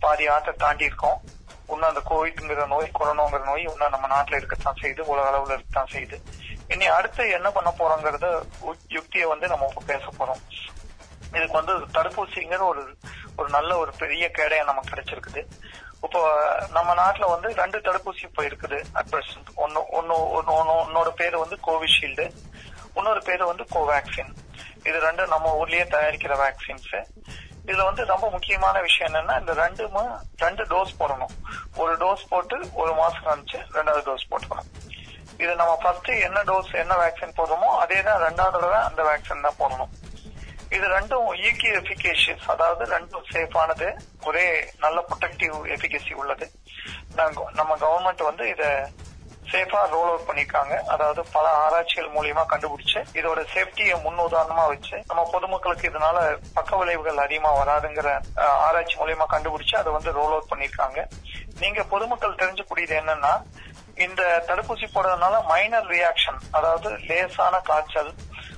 பாதி 0.00 0.26
ஆட்டை 0.28 0.54
தாண்டி 0.54 0.84
இருக்கோம். 0.84 1.20
இன்னும் 1.66 1.88
அந்த 1.88 2.02
கோவிட்ங்கிற 2.10 2.66
நோய் 2.66 2.90
கொரோனாங்கிற 2.98 3.44
நோய் 3.44 3.62
இன்னும் 3.62 3.90
நம்ம 3.90 4.06
நாட்டுல 4.06 4.36
இருக்கத்தான் 4.36 4.78
செய்யுது 4.82 5.00
உலக 5.00 5.28
அளவுல 5.30 5.52
இருக்கத்தான் 5.52 5.92
செய்யுது 5.92 6.16
இனி 6.72 6.86
அடுத்து 6.86 7.30
என்ன 7.30 7.50
பண்ண 7.50 7.72
போறோங்கிறத 7.78 8.42
யுக்தியை 8.88 9.26
வந்து 9.26 9.48
நம்ம 9.48 9.68
பேச 9.86 10.04
போறோம். 10.18 10.42
இதுக்கு 11.36 11.52
வந்து 11.52 11.78
தடுப்பூசிங்கிற 11.78 12.58
ஒரு 12.58 12.96
ஒரு 13.36 13.48
நல்ல 13.48 13.76
ஒரு 13.76 13.92
பெரிய 13.98 14.30
கேடையா 14.38 14.64
நமக்கு 14.64 14.94
கிடைச்சிருக்குது. 14.94 15.46
இப்போ 16.02 16.42
நம்ம 16.72 16.94
நாட்டுல 16.94 17.28
வந்து 17.28 17.54
ரெண்டு 17.54 17.78
தடுப்பூசி 17.78 18.22
இப்போ 18.22 18.42
இருக்குது 18.42 18.84
அட் 18.92 19.06
பிரசன்ட் 19.10 19.54
ஒன்னு 19.54 19.86
ஒன்னு 19.88 20.30
ஒன்னு 20.30 20.64
ஒன்னு- 20.64 20.86
ஒன்னோட 20.86 21.08
பேரு 21.08 21.38
வந்து 21.38 21.58
கோவிஷீல்டு 21.66 22.30
இன்னொரு 22.94 23.22
பேரு 23.22 23.46
வந்து 23.46 23.64
கோவேக்சின். 23.70 24.34
இது 24.84 24.98
ரெண்டும் 24.98 25.26
நம்ம 25.26 25.64
ஊர்லயே 25.64 25.84
தயாரிக்கிற 25.84 26.34
வேக்சின்ஸ் 26.34 27.04
இதுல 27.66 27.84
வந்து 27.84 28.04
ரொம்ப 28.04 28.30
முக்கியமான 28.30 28.80
விஷயம் 28.80 29.14
என்னன்னா 29.14 29.40
இந்த 29.40 29.54
ரெண்டுமே 29.54 30.18
ரெண்டு 30.36 30.64
டோஸ் 30.64 30.90
போடணும். 31.00 31.60
ஒரு 31.76 31.96
டோஸ் 31.96 32.26
போட்டு 32.28 32.60
ஒரு 32.72 32.94
மாசம் 32.94 33.24
கழிச்சு 33.24 33.56
ரெண்டாவது 33.72 34.14
டோஸ் 34.14 34.30
போட்டுக்கணும். 34.30 34.91
இது 35.42 35.52
நம்ம 35.60 35.74
ஃபர்ஸ்ட் 35.82 36.10
என்ன 36.26 36.38
டோஸ் 36.48 36.72
என்ன 36.82 36.94
வேக்சின் 37.02 37.36
போடுறோமோ 37.38 37.68
அதே 37.82 37.98
தான் 38.08 38.22
ரெண்டாவது 38.24 38.56
தடவை 38.56 38.80
அந்த 38.88 39.02
வேக்சின் 39.10 39.46
தான் 39.46 39.60
போடணும். 39.60 39.92
இது 40.76 40.86
ரெண்டும் 40.96 41.26
ஈக்கி 41.48 41.70
எஃபிகேஷியஸ் 41.78 42.44
அதாவது 42.52 42.84
ரெண்டும் 42.94 43.24
சேஃபானது 43.32 43.88
ஒரே 44.28 44.44
நல்ல 44.84 44.98
ப்ரொடெக்டிவ் 45.08 45.56
எஃபிகசி 45.76 46.12
உள்ளது. 46.22 46.46
நம்ம 47.58 47.70
கவர்மெண்ட் 47.84 48.22
வந்து 48.30 48.44
இத 48.52 48.64
சேஃபா 49.52 49.80
ரோல் 49.94 50.10
அவுட் 50.10 50.26
பண்ணிருக்காங்க 50.28 50.74
அதாவது 50.92 51.22
பல 51.34 51.46
ஆராய்ச்சிகள் 51.64 52.14
மூலியமா 52.14 52.42
கண்டுபிடிச்சு 52.52 53.00
இதோட 53.18 53.40
சேஃப்டியை 53.54 53.96
முன்னுதாரணமா 54.04 54.64
வச்சு 54.72 54.96
நம்ம 55.10 55.22
பொதுமக்களுக்கு 55.34 55.88
இதனால 55.90 56.18
பக்க 56.58 56.76
விளைவுகள் 56.80 57.24
அதிகமா 57.24 57.50
வராதுங்கிற 57.60 58.08
ஆராய்ச்சி 58.68 58.96
மூலியமா 59.00 59.26
கண்டுபிடிச்சு 59.34 59.76
அதை 59.80 59.92
வந்து 59.96 60.16
ரோல் 60.20 60.34
அவுட் 60.36 60.50
பண்ணிருக்காங்க 60.52 61.02
நீங்க 61.62 61.82
பொதுமக்கள் 61.92 62.40
தெரிஞ்சக்கூடியது 62.42 62.94
என்னன்னா 63.00 63.34
இந்த 63.96 64.44
தடுப்பூசி 64.46 64.86
போடுறதுனால 64.94 65.46
மைனர் 65.46 65.86
ரியாக்ஷன் 65.86 66.40
அதாவது 66.50 66.98
லேசான 66.98 67.60
காய்ச்சல் 67.60 68.12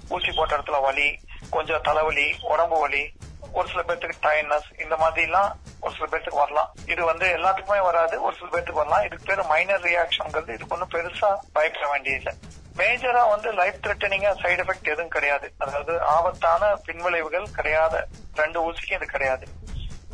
ஊசி 0.09 0.33
போட்ட 0.33 0.57
இடத்துல 0.57 0.81
வலி 0.81 1.18
கொஞ்சம் 1.51 1.81
தலைவலி 1.81 2.35
உடம்பு 2.40 2.79
வலி 2.81 3.12
ஒரு 3.53 3.68
சில 3.68 3.83
பேர்த்துக்கு 3.83 4.23
டயர்னஸ் 4.23 4.81
இந்த 4.83 4.97
மாதிரி 4.97 5.23
எல்லாம் 5.23 5.61
ஒரு 5.81 5.94
சில 5.94 6.07
பேர்த்துக்கு 6.12 6.42
வரலாம். 6.44 6.70
இது 6.87 7.05
வந்து 7.05 7.27
எல்லாத்துக்குமே 7.27 7.83
வராது 7.83 8.23
ஒரு 8.23 8.37
சில 8.37 8.49
பேர்த்துக்கு 8.49 8.83
வரலாம். 8.83 9.05
இதுக்கு 9.05 9.25
பேர் 9.25 9.47
மைனர் 9.47 9.81
ரியாக்ஷன்ங்கிறது 9.81 10.55
இதுக்கு 10.55 10.75
ஒன்றும் 10.77 10.94
பெருசா 10.94 11.37
பயப்பட 11.53 11.88
வேண்டியதில்லை. 11.90 12.35
மேஜரா 12.77 13.29
வந்து 13.29 13.53
லைஃப் 13.53 13.83
த்ரெட்டனிங்கா 13.83 14.31
சைடு 14.42 14.62
எஃபெக்ட் 14.64 14.92
எதுவும் 14.92 15.09
கிடையாது. 15.09 15.55
அதாவது 15.59 16.03
ஆபத்தான 16.03 16.75
பின்விளைவுகள் 16.87 17.47
கிடையாது 17.51 18.09
ரெண்டு 18.35 18.70
ஊசிக்கும் 18.70 18.92
இது 18.92 19.07
கிடையாது. 19.07 19.47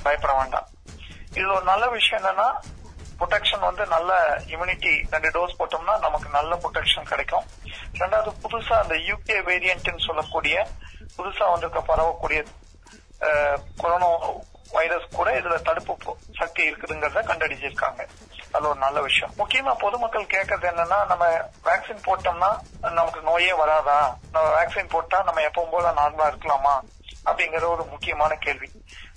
பயப்பட 0.03 0.33
வேண்டாம். 0.33 0.67
இதுல 1.35 1.55
ஒரு 1.55 1.65
நல்ல 1.65 1.89
விஷயம் 1.89 2.25
என்னன்னா 2.25 2.49
ப்ரொடெக்ஷன் 3.21 3.67
வந்து 3.69 3.87
நல்ல 3.87 4.13
இம்யூனிட்டி 4.55 4.93
ரெண்டு 5.15 5.31
டோஸ் 5.37 5.59
போட்டோம்னா 5.59 5.95
நமக்கு 6.07 6.29
நல்ல 6.39 6.59
ப்ரொடெக்ஷன் 6.65 7.11
கிடைக்கும். 7.13 7.47
ரெண்டாவது 8.01 8.33
புதுசா 8.45 8.77
அந்த 8.83 8.95
யூகே 9.11 9.39
வேரியன்ட்னு 9.51 10.07
சொல்லக்கூடிய 10.07 10.67
புதுசா 11.17 11.45
வந்திருக்க 11.51 11.83
பரவக்கூடிய 11.93 12.41
கொரோனா 13.83 14.09
வைரஸ் 14.73 15.07
கூட 15.17 15.29
இதுல 15.39 15.57
தடுப்பு 15.69 16.17
சக்தி 16.39 16.63
இருக்குதுங்கிறத 16.71 17.23
கண்டறிஞ்சிருக்காங்க. 17.31 18.03
அது 18.57 18.69
ஒரு 18.69 18.79
நல்ல 18.79 18.99
விஷயம். 19.07 19.33
முக்கியமா 19.39 19.73
பொதுமக்கள் 19.83 20.31
கேட்கறது 20.35 20.67
என்னன்னா 20.71 20.99
நம்ம 21.11 21.25
வேக்சின் 21.65 22.05
போட்டோம்னா 22.07 22.51
நமக்கு 22.81 23.21
நோயே 23.29 23.53
வராதா? 23.63 23.99
நம்ம 24.33 24.47
வேக்சின் 24.57 24.93
போட்டா 24.95 25.19
நம்ம 25.23 25.43
எப்பவும் 25.49 25.75
போல 25.75 25.93
நார்மலா 26.01 26.29
இருக்கலாமா? 26.33 26.75
அப்படிங்கிற 27.31 27.65
ஒரு 27.75 27.85
முக்கியமான 27.85 28.35
கேள்வி. 28.45 28.69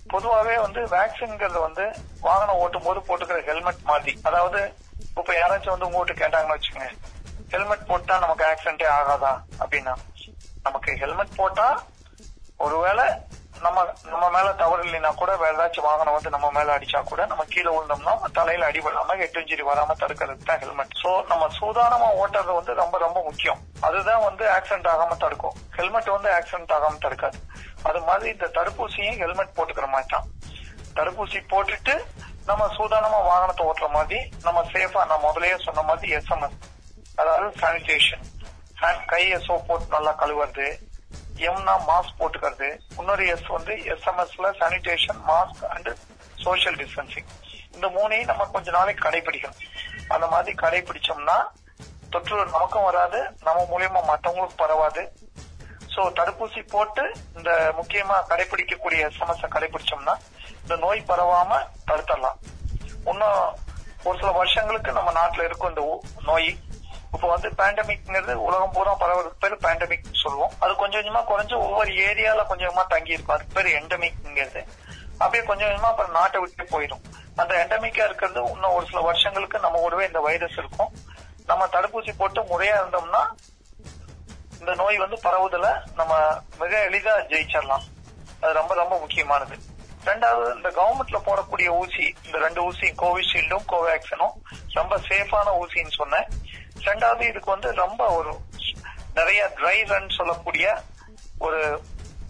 பொதுவாவே 0.06 0.56
வந்து 0.62 0.82
வேக்சின்ங்கிறது 0.88 1.60
வந்து 1.60 1.86
வாகனம் 2.22 2.60
ஓட்டும் 2.60 2.84
போது 2.84 3.00
போட்டுக்கிற 3.00 3.40
ஹெல்மெட் 3.46 3.82
மாதிரி. 3.84 4.14
அதாவது 4.24 4.60
இப்ப 5.18 5.34
யாராச்சும் 5.34 5.76
வந்து 5.76 5.88
உங்ககிட்ட 5.88 6.14
கேட்டாங்கன்னு 6.22 6.58
வச்சுங்க 6.58 6.86
ஹெல்மெட் 7.52 7.88
போட்டா 7.88 8.18
நமக்கு 8.18 8.44
ஆக்சிடென்டே 8.46 8.88
ஆகாதா 8.98 9.34
அப்படின்னா 9.60 9.94
நமக்கு 10.66 10.92
ஹெல்மெட் 10.96 11.36
போட்டா 11.36 11.68
ஒருவேளை 12.60 13.06
நம்ம 13.66 13.80
நம்ம 14.12 14.26
மேல 14.36 14.48
தவறு 14.62 14.82
இல்லைன்னா 14.86 15.12
கூட 15.20 15.32
வேற 15.42 15.52
ஏதாச்சும் 15.56 15.86
வாகனம் 15.88 16.16
வந்து 16.16 16.34
நம்ம 16.36 16.48
மேல 16.56 16.74
அடிச்சா 16.76 17.00
கூட 17.12 17.22
நம்ம 17.32 17.44
கீழே 17.54 17.70
விழுந்தோம்னா 17.74 18.14
தலையில 18.38 18.68
அடிபடாம 18.70 19.18
எட்டு 19.26 19.66
வராம 19.70 19.96
தடுக்கிறதுக்கு 20.02 20.48
தான் 20.50 20.62
ஹெல்மெட் 20.64 20.98
சோ 21.04 21.12
நம்ம 21.32 21.48
சூதானமா 21.60 22.08
ஓட்டுறது 22.22 22.52
வந்து 22.60 22.74
ரொம்ப 22.82 22.98
ரொம்ப 23.06 23.20
முக்கியம். 23.28 23.62
அதுதான் 23.88 24.24
வந்து 24.28 24.44
ஆக்சிடென்ட் 24.56 24.90
ஆகாம 24.94 25.18
தடுக்கும். 25.24 25.56
ஹெல்மெட் 25.78 26.10
வந்து 26.16 26.30
ஆக்சிடென்ட் 26.38 26.76
ஆகாம 26.78 27.00
தடுக்காது. 27.06 27.40
அது 27.90 28.00
மாதிரி 28.10 28.30
இந்த 28.36 28.50
தடுப்பூசியும் 28.58 29.20
ஹெல்மெட் 29.24 29.56
போட்டுக்கிற 29.58 29.88
மாதிரி 29.96 30.10
தான். 30.16 30.28
தடுப்பூசி 31.00 31.40
போட்டுட்டு 31.54 31.96
நம்ம 32.50 32.64
சூதானமா 32.78 33.20
வாகனத்தை 33.32 33.66
ஓட்டுற 33.70 33.88
மாதிரி 33.98 34.20
நம்ம 34.48 34.64
சேஃபா 34.74 35.04
நான் 35.12 35.26
முதலே 35.28 35.52
சொன்ன 35.68 35.84
மாதிரி 35.90 36.16
எஸ்எம்எஸ் 36.18 36.58
அதாவது 37.22 37.48
சானிடேஷன் 37.62 38.26
கையை 39.12 39.38
சோப் 39.48 39.68
போட்டு 39.68 39.94
நல்லா 39.96 40.12
கழுவுறது 40.22 40.68
எம்னா 41.38 41.74
மாஸ்க் 41.90 42.20
போட்டுக்கிறது. 42.20 42.70
இன்னொரு 42.98 43.28
எஸ் 43.28 43.48
வந்து 43.48 43.74
எஸ்எம்எஸ்ல 43.94 44.50
sanitation 44.60 45.22
mask 45.32 45.64
and 45.70 45.90
social 46.44 46.78
distancing 46.82 47.30
இந்த 47.76 47.88
மூணையும் 47.88 48.30
நம்ம 48.32 48.46
கொஞ்ச 48.46 48.72
நாளைக்கு 48.72 49.10
கடைபிடிக்கணும் 49.10 49.62
அந்த 50.08 50.28
மாதிரி 50.28 50.58
கடைபிடிச்சோம்னா 50.58 51.38
தொற்று 52.10 52.46
நமக்கும் 52.46 52.84
வராது 52.84 53.20
நம்ம 53.44 53.60
மூலியமா 53.72 54.02
மற்றவங்களுக்கும் 54.12 54.64
பரவாது. 54.64 55.04
சோ 55.94 56.02
தடுப்பூசி 56.20 56.62
போட்டு 56.70 57.04
இந்த 57.38 57.74
முக்கியமா 57.78 58.16
கடைபிடிக்கக்கூடிய 58.30 59.00
எஸ்எம்எஸ் 59.10 59.54
கடைபிடிச்சோம்னா 59.56 60.16
இந்த 60.62 60.76
நோய் 60.76 61.02
பரவாம 61.08 61.60
தடுத்துடலாம் 61.92 62.40
இன்னும் 63.12 63.42
ஒரு 64.04 64.18
சில 64.20 64.32
வருஷங்களுக்கு 64.32 64.92
நம்ம 64.92 65.12
நாட்டுல 65.12 65.44
இருக்கும் 65.44 65.70
இந்த 65.70 65.84
நோய். 66.22 66.58
இப்போ 67.14 67.28
வந்து 67.34 67.50
பேண்டமிக்ங்கிறது 67.60 68.34
உலகம் 68.48 68.74
பூரா 68.76 68.94
பரவுறதுக்கு 69.02 69.42
பேர் 69.44 69.64
பேண்டமிக் 69.66 70.22
சொல்லுவோம். 70.24 70.54
அது 70.60 70.76
கொஞ்சம் 70.76 71.02
கொஞ்சமா 71.02 71.22
குறைஞ்சு 71.32 71.56
ஒவ்வொரு 71.66 71.92
ஏரியால 72.08 72.46
கொஞ்சம் 72.48 72.70
கொஞ்சமா 72.70 72.86
தங்கி 72.94 73.16
இருக்கும் 73.16 73.36
அதுக்கு 73.36 73.56
பேர் 73.58 73.76
எண்டமிக்ங்கிறது 73.80 74.62
அப்படியே 75.18 75.44
கொஞ்சம் 75.50 75.70
கொஞ்சமா 75.70 75.90
அப்புறம் 75.92 76.16
நாட்டை 76.18 76.42
விட்டு 76.42 76.64
போயிடும். 76.74 77.04
அந்த 77.36 77.52
எண்டமிக்கா 77.64 78.04
இருக்கிறது 78.10 78.40
இன்னும் 78.54 78.76
ஒரு 78.78 78.86
சில 78.86 79.02
வருஷங்களுக்கு 79.02 79.60
நம்ம 79.60 79.80
கூடவே 79.80 80.06
இந்த 80.06 80.20
வைரஸ் 80.20 80.58
இருக்கும். 80.62 80.92
நம்ம 81.46 81.66
தடுப்பூசி 81.66 82.12
போட்டு 82.18 82.42
முறையா 82.42 82.76
இருந்தோம்னா 82.82 83.24
இந்த 84.60 84.74
நோய் 84.82 84.98
வந்து 84.98 85.18
பரவுதல 85.24 85.70
நம்ம 85.96 86.14
மிக 86.60 86.74
எளிதா 86.90 87.14
ஜெயிச்சிடலாம். 87.32 87.86
அது 88.42 88.54
ரொம்ப 88.54 88.74
ரொம்ப 88.76 89.00
முக்கியமானது. 89.00 89.56
ரெண்டாவது 90.06 90.48
இந்த 90.56 90.70
கவர்மெண்ட்ல 90.78 91.20
போடக்கூடிய 91.26 91.68
ஊசி 91.82 92.06
இந்த 92.26 92.38
ரெண்டு 92.38 92.62
ஊசி 92.64 92.88
கோவிஷீல்டும் 93.02 93.68
கோவேக்சினும் 93.74 94.36
ரொம்ப 94.80 94.98
சேஃபான 95.10 95.54
ஊசின்னு 95.62 95.94
சொன்னேன். 96.00 96.28
ரெண்டாவது 96.88 97.24
இதுக்கு 97.28 97.50
வந்து 97.50 97.70
ரொம்ப 97.76 98.02
ஒரு 98.10 98.32
நிறைய 99.14 99.42
ட்ரை 99.58 99.78
ரன் 99.84 100.10
சொல்லக்கூடிய 100.10 100.68
ஒரு 101.40 101.60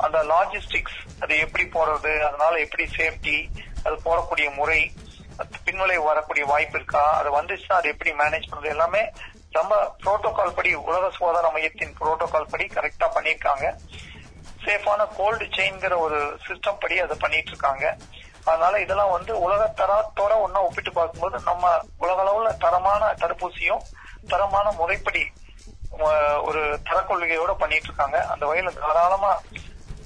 அந்த 0.04 0.20
லாஜிஸ்டிக்ஸ் 0.24 1.00
அது 1.20 1.34
எப்படி 1.38 1.66
போடுறது 1.68 2.14
அதனால 2.24 2.54
எப்படி 2.60 2.86
சேஃப்டி 2.96 3.38
அது 3.86 3.96
போடக்கூடிய 4.04 4.48
முறை 4.56 4.82
அது 5.40 6.00
வரக்கூடிய 6.02 6.44
வாய்ப்பு 6.46 6.78
இருக்கா 6.78 7.04
அது 7.12 7.30
வந்துச்சுன்னா 7.30 7.78
அது 7.78 7.88
எப்படி 7.88 8.12
மேனேஜ் 8.14 8.50
பண்றது 8.50 8.74
எல்லாமே 8.74 9.04
ரொம்ப 9.54 9.74
புரோட்டோகால் 10.04 10.56
படி 10.56 10.70
உலக 10.76 11.10
சுகாதார 11.10 11.48
மையத்தின் 11.52 11.96
புரோட்டோகால் 11.96 12.52
படி 12.52 12.66
கரெக்டா 12.68 13.08
பண்ணிருக்காங்க 13.16 13.66
சேஃபான 14.64 15.08
கோல்டு 15.18 15.46
செயின்ங்கிற 15.52 15.94
ஒரு 15.98 16.20
சிஸ்டம் 16.48 16.80
படி 16.80 17.00
அதை 17.00 17.16
பண்ணிட்டு 17.18 17.52
இருக்காங்க 17.52 17.86
அதனால 18.46 18.80
இதெல்லாம் 18.80 19.12
வந்து 19.12 19.34
உலக 19.40 19.64
தரத்தோட 19.78 20.34
ஒன்னா 20.46 20.62
ஒப்பிட்டு 20.62 20.92
பார்க்கும்போது 20.92 21.38
நம்ம 21.44 21.66
உலக 21.98 22.18
அளவுல 22.22 22.50
தரமான 22.58 23.12
தடுப்பூசியும் 23.20 23.84
தரமான 24.32 24.68
முறைப்படி 24.80 25.24
ஒரு 26.48 26.62
தரக்கொள்கையோட 26.90 27.52
பண்ணிட்டு 27.62 27.88
இருக்காங்க 27.90 28.18
அந்த 28.34 28.44
வகையில 28.50 28.72
தாராளமா 28.80 29.32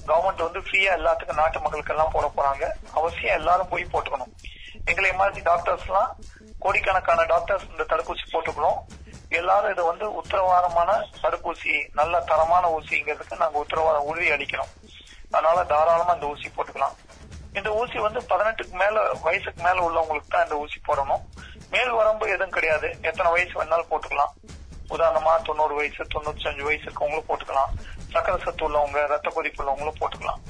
கவர்மெண்ட் 0.08 0.44
வந்து 0.46 0.60
ஃப்ரீயா 0.66 0.90
எல்லாத்துக்கும் 0.98 1.40
நாட்டு 1.40 1.58
மக்களுக்கு 1.62 1.92
எல்லாம் 1.94 2.12
போட 2.14 2.26
போறாங்க. 2.36 2.64
அவசியம் 2.98 3.36
எல்லாரும் 3.38 3.70
போய் 3.72 3.92
போட்டுக்கணும். 3.92 4.32
எங்களை 4.90 5.10
மாதிரி 5.20 5.40
டாக்டர்ஸ் 5.48 5.86
எல்லாம் 5.88 6.10
கோடிக்கணக்கான 6.64 7.24
டாக்டர்ஸ் 7.32 7.66
இந்த 7.72 7.84
தடுப்பூசி 7.90 8.24
போட்டுக்கணும். 8.34 8.78
எல்லாரும் 9.40 9.72
இதை 9.74 9.82
வந்து 9.90 10.06
உத்தரவாதமான 10.20 10.90
தடுப்பூசி 11.24 11.74
நல்ல 11.98 12.20
தரமான 12.30 12.64
ஊசிங்கிறதுக்கு 12.76 13.42
நாங்க 13.42 13.58
உத்தரவாதம் 13.64 14.08
உறுதி 14.10 14.30
அளிக்கிறோம் 14.36 14.72
அதனால 15.32 15.64
தாராளமா 15.72 16.14
இந்த 16.18 16.32
ஊசி 16.34 16.48
போட்டுக்கலாம். 16.56 16.96
இந்த 17.58 17.70
ஊசி 17.80 17.98
வந்து 18.06 18.20
பதினெட்டுக்கு 18.30 18.74
மேல 18.82 19.02
வயசுக்கு 19.26 19.60
மேல 19.66 19.78
உள்ளவங்களுக்கு 19.88 20.32
தான் 20.34 20.46
இந்த 20.46 20.56
ஊசி 20.64 20.78
போடணும். 20.88 21.22
மேல் 21.72 21.92
வரம்பு 21.98 22.26
எதுவும் 22.34 22.54
கிடையாது. 22.56 22.88
எத்தனை 23.08 23.30
வயசு 23.34 23.54
வேணாலும் 23.60 23.90
போட்டுக்கலாம். 23.90 24.34
உதாரணமா 24.94 25.32
தொண்ணூறு 25.46 25.74
வயசு 25.78 26.02
தொண்ணூத்தி 26.14 26.46
அஞ்சு 26.50 26.64
வயசு 26.68 26.84
இருக்கவங்களும் 26.88 27.28
போட்டுக்கலாம். 27.30 27.72
சக்கரை 28.12 28.38
சத்து 28.44 28.64
உள்ளவங்க 28.66 29.00
ரத்த 29.06 29.30
கொதிப்பு 29.34 29.60
உள்ளவங்களும் 29.62 29.98
போட்டுக்கலாம். 30.00 30.40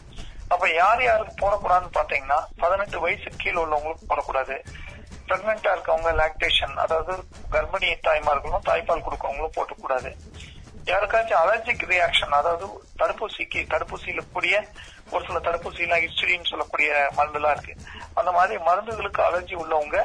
அப்ப 0.55 0.65
யார் 0.73 1.03
யாருக்கு 1.03 1.35
போடக்கூடாதுன்னு 1.41 1.97
பாத்தீங்கன்னா 1.97 2.39
பதினெட்டு 2.63 3.01
வயசு 3.01 3.31
கீழே 3.43 3.59
உள்ளவங்களுக்கு 3.65 4.09
போடக்கூடாது. 4.11 4.57
பிரெக்னெண்டா 5.31 5.71
இருக்கவங்க 5.77 6.11
லாக்டேஷன் 6.21 6.77
அதாவது 6.85 7.15
கர்ப்பிணி 7.55 7.89
தாய்மார்களும் 8.07 8.67
தாய்ப்பால் 8.69 9.05
கொடுக்கறவங்களும் 9.07 9.57
போட்டக்கூடாது. 9.57 10.13
யாருக்காச்சும் 10.90 11.40
அலர்ஜிக் 11.40 11.83
ரியாக்ஷன் 11.92 12.37
அதாவது 12.38 12.66
தடுப்பூசிக்கு 13.01 13.61
தடுப்பூசியில 13.72 14.22
கூடிய 14.35 14.55
ஒரு 15.14 15.22
சில 15.27 15.38
தடுப்பூசிலாம் 15.46 16.03
ஹிஸ்டரின்னு 16.05 16.51
சொல்லக்கூடிய 16.51 16.88
மருந்துலாம் 17.16 17.55
இருக்கு. 17.57 17.74
அந்த 18.18 18.31
மாதிரி 18.37 18.55
மருந்துகளுக்கு 18.68 19.20
அலர்ஜி 19.27 19.55
உள்ளவங்க 19.62 19.98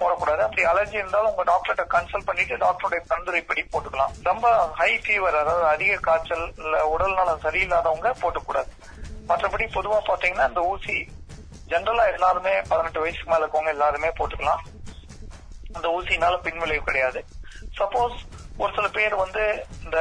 போடக்கூடாது. 0.00 0.40
அப்படி 0.46 0.62
அலர்ஜி 0.72 0.96
இருந்தாலும் 1.00 1.30
உங்க 1.32 1.44
டாக்டர்கிட்ட 1.50 1.84
கன்சல்ட் 1.94 2.28
பண்ணிட்டு 2.28 2.56
டாக்டருடைய 2.64 3.00
பரிந்துரைப்படி 3.10 3.64
போட்டுக்கலாம். 3.74 4.14
ரொம்ப 4.30 4.48
ஹை 4.80 4.90
ஃபீவர் 5.04 5.38
அதாவது 5.42 5.66
அதிக 5.74 6.00
காய்ச்சல் 6.08 6.46
இல்ல 6.62 6.86
உடல் 6.94 7.18
நலம் 7.20 7.44
சரியில்லாதவங்க 7.46 8.12
போட்டுக்கூடாது. 8.22 8.72
மற்றபடி 9.30 9.66
பொதுவா 9.76 10.00
பாத்தீங்கன்னா 10.10 10.48
இந்த 10.52 10.64
ஊசி 10.72 10.96
ஜென்ரலா 11.72 12.04
எல்லாருமே 12.14 12.54
பதினெட்டு 12.72 13.02
வயசுக்கு 13.04 13.30
மேல 13.32 13.44
இருக்கவங்க 13.44 13.74
எல்லாருமே 13.76 14.10
போட்டுக்கலாம். 14.18 14.62
அந்த 15.76 15.88
ஊசினால 15.96 16.36
பின்விளைவு 16.46 16.84
கிடையாது. 16.90 17.20
சப்போஸ் 17.78 18.18
ஒரு 18.62 18.72
சில 18.76 18.86
பேர் 18.96 19.14
வந்து 19.24 19.42
இந்த 19.84 19.98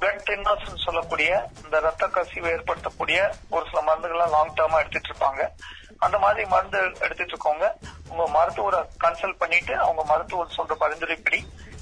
பிளட் 0.00 0.24
தின்னர்ஸ் 0.28 0.66
சொல்லக்கூடிய 0.84 1.30
இந்த 1.62 1.76
ரத்த 1.86 2.04
கசிவு 2.16 2.48
ஏற்படுத்தக்கூடிய 2.54 3.18
ஒரு 3.54 3.64
சில 3.70 3.80
மருந்துகள்லாம் 3.88 4.34
லாங் 4.34 4.56
டேர்மா 4.58 4.80
எடுத்துட்டு 4.82 5.10
இருப்பாங்க. 5.10 5.42
அந்த 6.04 6.16
மாதிரி 6.24 6.42
மருந்து 6.52 6.80
எடுத்துட்டு 7.04 7.32
இருக்கவங்க 7.34 7.68
உங்க 8.10 8.24
மருத்துவரை 8.36 8.80
கன்சல்ட் 9.04 9.40
பண்ணிட்டு 9.42 9.74
அவங்க 9.84 10.02
மருத்துவர் 10.12 10.56
சொல்ற 10.58 10.74
பரிந்துரைப்படி 10.82 11.40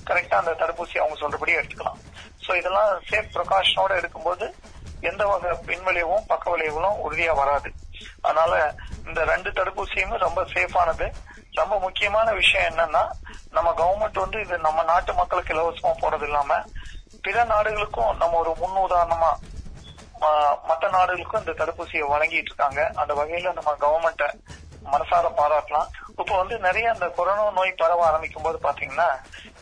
கரெக்டா 0.08 0.36
அந்த 0.42 0.52
தடுப்பூசி 0.62 0.96
அவங்க 1.02 1.16
சொல்றபடி 1.22 1.52
எடுத்துக்கலாம். 1.58 2.00
சோ 2.44 2.50
இதெல்லாம் 2.60 2.90
சேஃப் 3.10 3.32
ப்ரிகாஷனோட 3.36 3.92
எடுக்கும்போது 4.00 4.46
எந்த 5.10 5.22
வகை 5.32 5.52
பின்விளைவும் 5.68 6.26
பக்க 6.32 6.44
விளைவுகளும் 6.54 7.00
உறுதியா 7.04 7.32
வராது. 7.42 7.70
அதனால 8.26 8.52
இந்த 9.08 9.20
ரெண்டு 9.32 9.50
தடுப்பூசியுமே 9.58 10.16
ரொம்ப 10.26 10.40
சேஃபானது 10.54 11.06
ரொம்ப 11.54 11.78
முக்கியமான 11.78 12.32
விஷயம் 12.32 12.68
என்னன்னா 12.72 13.02
நம்ம 13.50 13.70
கவர்மெண்ட் 13.76 14.22
வந்து 14.24 14.40
இது 14.40 14.58
நம்ம 14.58 14.82
நாட்டு 14.82 15.12
மக்களுக்கு 15.14 15.54
இலவசமா 15.54 15.90
போறது 16.00 16.22
இல்லாம 16.22 16.64
பிற 17.22 17.44
நாடுகளுக்கும் 17.44 18.16
நம்ம 18.16 18.38
ஒரு 18.38 18.52
முன் 18.60 18.78
உதாரணமா 18.84 19.32
மற்ற 20.22 20.58
மத்த 20.68 20.88
நாடுகளுக்கும் 20.90 21.42
இந்த 21.44 21.52
தடுப்பூசியை 21.52 22.04
வழங்கிட்டு 22.12 22.50
இருக்காங்க. 22.50 22.92
அந்த 22.94 23.12
வகையில 23.14 23.52
நம்ம 23.52 23.70
கவர்மெண்ட்டை 23.80 24.28
மனசார 24.92 25.26
பாராட்டலாம். 25.38 25.88
இப்ப 26.20 26.36
வந்து 26.36 26.58
நிறைய 26.58 26.90
அந்த 26.90 27.08
கொரோனா 27.08 27.50
நோய் 27.50 27.72
பரவ 27.72 28.06
ஆரம்பிக்கும் 28.06 28.42
போது 28.42 28.58
பாத்தீங்கன்னா 28.62 29.08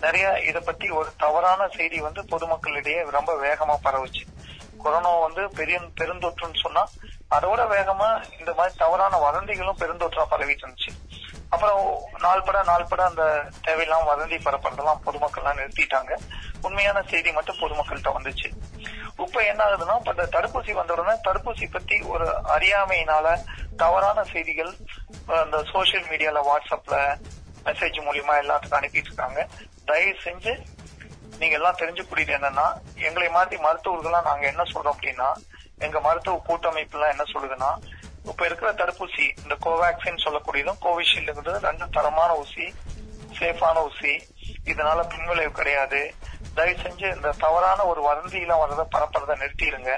நிறைய 0.01 0.41
இத 0.41 0.61
பத்தி 0.61 0.91
ஒரு 0.91 1.11
தவறான 1.17 1.69
செய்தி 1.77 2.01
வந்து 2.01 2.23
பொதுமக்களிடையே 2.23 3.11
ரொம்ப 3.11 3.35
வேகமா 3.47 3.77
பரவுச்சு. 3.85 4.25
கொரோனா 4.83 5.13
வந்து 5.19 5.43
பெரிய 5.51 5.79
பெருந்தொற்றுன்னு 6.01 6.63
சொன்னா 6.63 6.85
அதோட 7.31 7.61
வேகமா 7.77 8.09
இந்த 8.39 8.53
மாதிரி 8.55 8.77
தவறான 8.77 9.19
வதந்திகளும் 9.27 9.81
பெருந்தொற்றா 9.83 10.25
பரவிட்டு 10.31 10.65
இருந்துச்சு. 10.67 10.93
அப்புறம் 11.51 11.85
நாள்பட 12.19 12.59
நாள்பட 12.63 13.05
அந்த 13.05 13.23
தேவையெல்லாம் 13.67 14.09
வதந்தி 14.11 14.37
பரப்புறதெல்லாம் 14.45 15.03
பொதுமக்கள்லாம் 15.07 15.59
நிறுத்திட்டாங்க. 15.61 16.13
உண்மையான 16.63 17.03
செய்தி 17.03 17.31
மட்டும் 17.33 17.61
பொதுமக்கள்கிட்ட 17.61 18.11
வந்துச்சு. 18.17 18.49
இப்ப 19.25 19.41
என்ன 19.45 19.61
ஆகுதுன்னா 19.65 19.97
இப்ப 19.99 20.11
இந்த 20.11 20.27
தடுப்பூசி 20.37 20.73
வந்த 20.73 20.95
உடனே 20.95 21.15
தடுப்பூசி 21.29 21.67
பத்தி 21.73 21.97
ஒரு 22.13 22.27
அறியாமையினால 22.55 23.35
தவறான 23.77 24.25
செய்திகள் 24.25 24.73
அந்த 25.43 25.59
சோசியல் 25.73 26.09
மீடியால 26.11 26.43
வாட்ஸ்அப்ல 26.49 26.97
மெசேஜ் 27.65 27.99
மூலியமா 28.07 28.35
எல்லாத்துக்கும் 28.43 28.81
அனுப்பிட்டு 28.81 29.11
இருக்காங்க. 29.11 29.41
தயவு 29.85 30.15
செஞ்சு 30.25 30.53
நீங்க 31.39 31.55
எல்லாம் 31.55 31.81
தெரிஞ்சுக்கூடியது 31.81 32.33
என்னன்னா 32.39 32.67
எங்களை 33.09 33.29
மாதிரி 33.29 33.63
மருத்துவர்கள்லாம் 33.63 34.29
நாங்க 34.31 34.47
என்ன 34.47 34.63
சொல்றோம் 34.63 34.97
அப்படின்னா 34.97 35.29
எங்க 35.79 36.01
மருத்துவ 36.01 36.41
கூட்டமைப்பு 36.47 36.97
எல்லாம் 36.99 37.13
என்ன 37.15 37.25
சொல்லுதுன்னா 37.33 37.71
இப்ப 38.25 38.47
இருக்கிற 38.47 38.73
தடுப்பூசி 38.73 39.27
இந்த 39.43 39.55
கோவேக்சின் 39.67 40.23
சொல்லக்கூடியதும் 40.25 40.81
கோவிஷீல்டுங்கிறது 40.87 41.59
ரெண்டு 41.59 41.89
தரமான 41.91 42.37
ஊசி 42.37 42.75
சேஃபான 43.39 43.83
ஊசி. 43.85 44.13
இதனால 44.65 45.03
பின்விளைவு 45.09 45.53
கிடையாது. 45.53 46.15
தயவு 46.55 46.83
செஞ்சு 46.83 47.15
இந்த 47.17 47.31
தவறான 47.39 47.85
ஒரு 47.85 48.01
வதந்தியெல்லாம் 48.09 48.63
வர்றத 48.63 48.83
பரப்புறத 48.95 49.37
நிறுத்திடுங்க. 49.43 49.93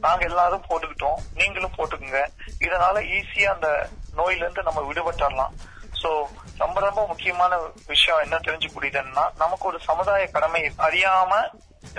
நாங்க 0.00 0.24
எல்லாரும் 0.24 0.64
போட்டுக்கிட்டோம். 0.68 1.20
நீங்களும் 1.34 1.76
போட்டுக்குங்க. 1.76 2.22
இதனால 2.58 3.02
ஈஸியா 3.18 3.50
அந்த 3.56 3.88
நோயில 4.16 4.44
இருந்து 4.44 4.62
நம்ம 4.62 4.92
விடுபட்டரலாம் 4.92 5.54
சோ 6.02 6.10
ரொம்ப 6.58 6.80
ரொம்ப 6.80 7.06
முக்கியமான 7.06 7.58
விஷயம் 7.86 8.18
என்ன 8.18 8.36
தெரிஞ்சுக்கூடியதுன்னா 8.36 9.24
நமக்கு 9.36 9.64
ஒரு 9.68 9.80
சமுதாய 9.80 10.26
கடமை 10.26 10.72
அறியாம 10.78 11.32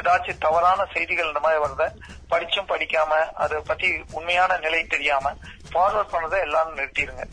ஏதாச்சும் 0.01 0.37
தவறான 0.37 0.85
செய்திகள் 0.93 1.27
இந்த 1.27 1.39
மாதிரி 1.39 1.63
வருத? 1.63 1.83
படிச்சும் 2.29 2.69
படிக்காம 2.69 3.13
அதை 3.33 3.61
பத்தி 3.61 4.03
உண்மையான 4.11 4.57
நிலை 4.57 4.83
தெரியாம 4.83 5.33
ஃபார்வர்ட் 5.71 6.13
பண்ணதை 6.13 6.39
எல்லாரும் 6.39 6.77
நிறுத்திடுங்க. 6.77 7.23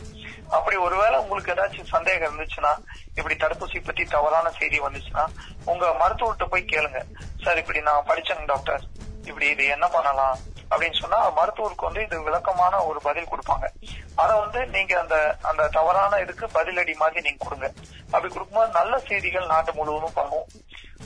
அப்படி 0.51 0.77
ஒருவேளை 0.77 1.19
உங்களுக்கு 1.19 1.53
ஏதாச்சும் 1.53 1.85
சந்தேகம் 1.85 2.39
இருந்துச்சுன்னா 2.39 2.73
இப்படி 3.15 3.35
தடுப்பூசி 3.35 3.85
பத்தி 3.85 4.05
தவறான 4.05 4.51
செய்தி 4.51 4.81
வந்துச்சுன்னா 4.81 5.27
உங்க 5.65 5.97
மருத்துவர்கிட்ட 6.01 6.47
போய் 6.51 6.71
கேளுங்க. 6.73 7.03
சார் 7.43 7.59
இப்படி 7.59 7.81
நான் 7.81 8.07
படிச்சேங்க 8.07 8.47
டாக்டர். 8.47 8.83
இப்படி 9.25 9.47
இது 9.47 9.67
என்ன 9.67 9.89
பண்ணலாம்? 9.89 10.39
அப்படின்னு 10.71 11.01
சொன்னா 11.01 11.31
மருத்துவருக்கு 11.31 11.87
வந்து 11.89 12.03
இது 12.03 12.23
விளக்கமான 12.23 12.85
ஒரு 12.85 13.01
பதில் 13.03 13.29
கொடுப்பாங்க. 13.31 13.67
அத 14.15 14.37
வந்து 14.37 14.67
நீங்க 14.67 15.01
அந்த 15.01 15.37
அந்த 15.43 15.69
தவறான 15.69 16.19
இதுக்கு 16.19 16.47
பதிலடி 16.47 16.95
மாதிரி 16.95 17.21
நீங்க 17.21 17.45
கொடுங்க. 17.45 17.73
அப்படி 18.05 18.33
கொடுக்கும்போது 18.33 18.73
நல்ல 18.73 18.99
செய்திகள் 18.99 19.47
நாட்டு 19.47 19.75
முழுவதும் 19.75 20.13
பரவும். 20.13 20.49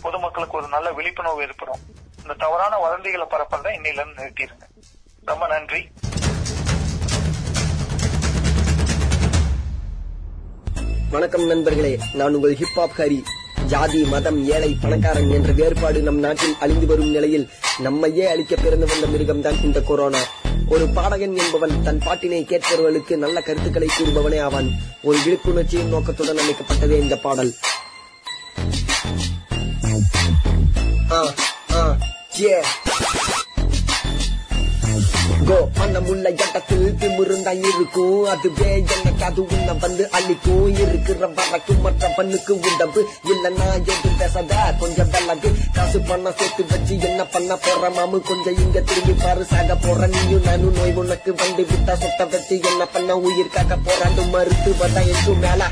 பொதுமக்களுக்கு 0.02 0.56
ஒரு 0.56 0.68
நல்ல 0.68 0.92
விழிப்புணர்வு 0.92 1.42
ஏற்படும். 1.42 1.80
இந்த 2.26 2.38
தவறான 2.44 2.76
வதந்திகளை 2.84 3.26
பரப்புறதை 3.32 3.70
இன்னையில 3.76 4.00
இருந்து 4.02 4.22
நிறுத்திடுங்க 4.22 4.64
ரொம்ப 5.24 5.44
நன்றி. 5.46 5.80
வணக்கம் 11.10 11.46
நண்பர்களே 11.46 11.98
நான் 12.14 12.34
உங்கள் 12.34 12.56
ஹிப்ஹாப் 12.60 12.96
ஹரி. 12.96 13.20
ஜாதி 13.66 14.04
மதம் 14.04 14.40
ஏழை 14.48 14.76
பணக்காரன் 14.80 15.30
என்ற 15.30 15.52
வேறுபாடு 15.52 16.00
நம் 16.00 16.18
நாட்டில் 16.18 16.56
அழிந்து 16.60 16.86
வரும் 16.86 17.10
நிலையில் 17.10 17.48
நம்மையே 17.78 18.26
அழிக்க 18.26 18.56
பிறந்து 18.56 18.86
வந்த 18.86 19.06
மிருகம்தான் 19.06 19.64
இந்த 19.64 19.80
கொரோனா. 19.80 20.22
ஒரு 20.68 20.88
பாடகன் 20.88 21.36
என்பவன் 21.36 21.82
தன் 21.82 22.02
பாட்டினை 22.06 22.42
கேட்பவர்களுக்கு 22.44 23.16
நல்ல 23.16 23.42
கருத்துக்களை 23.42 23.90
கூறுபவனே 23.98 24.40
ஆவான். 24.42 24.70
ஒரு 25.02 25.18
விழிப்புணர்ச்சியின் 25.18 25.92
நோக்கத்துடன் 25.96 26.42
அமைக்கப்பட்டதே 26.44 26.98
இந்த 27.06 27.16
பாடல். 27.16 27.54
Yeah. 32.38 32.62
கோ 35.48 35.56
மனமுள்ள 35.78 36.28
இடத்தில் 36.30 36.94
திமிருந்தான் 37.00 37.60
இருக்கும் 37.70 38.24
அதுவே 38.24 38.70
எனக்கு 38.94 39.24
அது 39.24 39.42
உன்னை 39.44 39.74
வந்து 39.80 40.10
அழிக்கும் 40.10 40.78
இருக்கிற 40.78 41.26
வரக்கு 41.26 41.74
மற்ற 41.80 42.08
பண்ணுக்கு 42.16 42.52
உடம்பு 42.68 43.08
இல்லைன்னா 43.24 43.68
எது 43.74 44.10
பேசாத. 44.18 44.74
கொஞ்சம் 44.80 45.10
விலகு. 45.10 45.50
காசு 45.72 46.00
பண்ண 46.00 46.32
சேர்த்து 46.32 46.66
வச்சு 46.66 47.00
என்ன 47.00 47.24
பண்ண 47.24 47.56
போற 47.56 47.90
மாமு? 47.90 48.20
கொஞ்சம் 48.20 48.58
இங்க 48.58 48.80
திரும்பி 48.80 49.12
பாரு 49.12 49.44
சாக 49.44 49.76
போற. 49.76 50.06
நீயும் 50.06 50.42
நானும் 50.42 50.74
நோய் 50.74 50.92
உனக்கு 50.92 51.34
வந்து 51.34 51.62
விட்டா 51.62 51.96
சொத்த 52.02 52.30
வச்சு 52.30 52.60
என்ன 52.62 52.86
பண்ண? 52.86 53.16
உயிர் 53.16 53.54
காக்க 53.54 53.76
போறாண்டு 53.76 54.24
மருத்துவதா 54.34 55.04
என்றும் 55.14 55.38
மேல. 55.38 55.70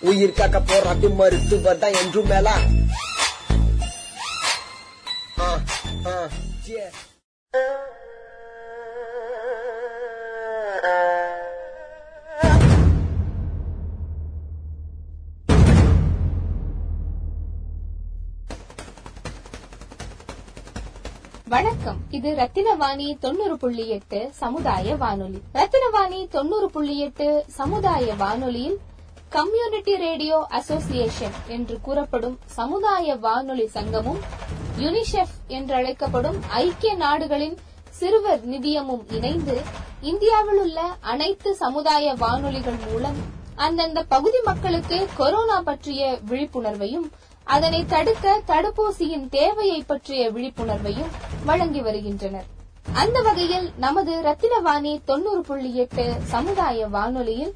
உயிர் 0.00 0.32
காக்க 0.32 0.60
போராட்டு 0.60 1.08
மருத்துவதா 1.08 1.90
என்றும் 2.04 2.26
மேல. 2.26 2.50
Uh, 6.06 6.30
yeah. 6.64 6.90
வணக்கம் 21.46 21.98
இது 22.10 22.28
ரத்தினவாணி 22.38 23.06
தொண்ணூறு 23.20 23.56
புள்ளி 23.56 23.84
எட்டு 23.88 24.20
சமுதாய 24.40 24.94
வானொலி 24.96 25.40
ரத்தினவாணி 25.54 26.20
தொண்ணூறு 26.28 26.68
புள்ளி 26.70 26.96
எட்டு 27.00 27.28
சமுதாய 27.56 28.14
வானொலியில் 28.14 28.78
கம்யூனிட்டி 29.32 29.94
ரேடியோ 30.02 30.38
அசோசியேஷன் 30.58 31.36
என்று 31.48 31.76
கூறப்படும் 31.80 32.36
சமுதாய 32.56 33.16
வானொலி 33.24 33.66
சங்கமும் 33.74 34.20
யுனிசெஃப் 34.78 35.34
என்றழைக்கப்படும் 35.48 36.38
ஐக்கிய 36.48 36.94
நாடுகளின் 36.94 37.56
சிறுவர் 37.90 38.42
நிதியமும் 38.48 39.04
இணைந்து 39.12 39.62
இந்தியாவில் 40.00 40.58
உள்ள 40.58 40.80
அனைத்து 41.00 41.54
சமுதாய 41.54 42.14
வானொலிகள் 42.14 42.78
மூலம் 42.90 43.16
அந்தந்த 43.56 44.02
பகுதி 44.04 44.40
மக்களுக்கு 44.44 45.08
கொரோனா 45.16 45.60
பற்றிய 45.60 46.18
விழிப்புணர்வையும் 46.28 47.06
அதனை 47.44 47.84
தடுக்க 47.84 48.42
தடுப்பூசியின் 48.46 49.28
தேவையை 49.28 49.82
பற்றிய 49.82 50.30
விழிப்புணர்வையும் 50.30 51.12
வழங்கி 51.44 51.80
வருகின்றனர். 51.80 52.46
அந்த 52.92 53.20
வகையில் 53.20 53.70
நமது 53.76 54.22
ரத்தினவாணி 54.22 55.00
தொண்ணூறு 55.04 55.40
புள்ளி 55.40 55.74
எட்டு 55.74 56.12
சமுதாய 56.22 56.86
வானொலியில் 56.86 57.54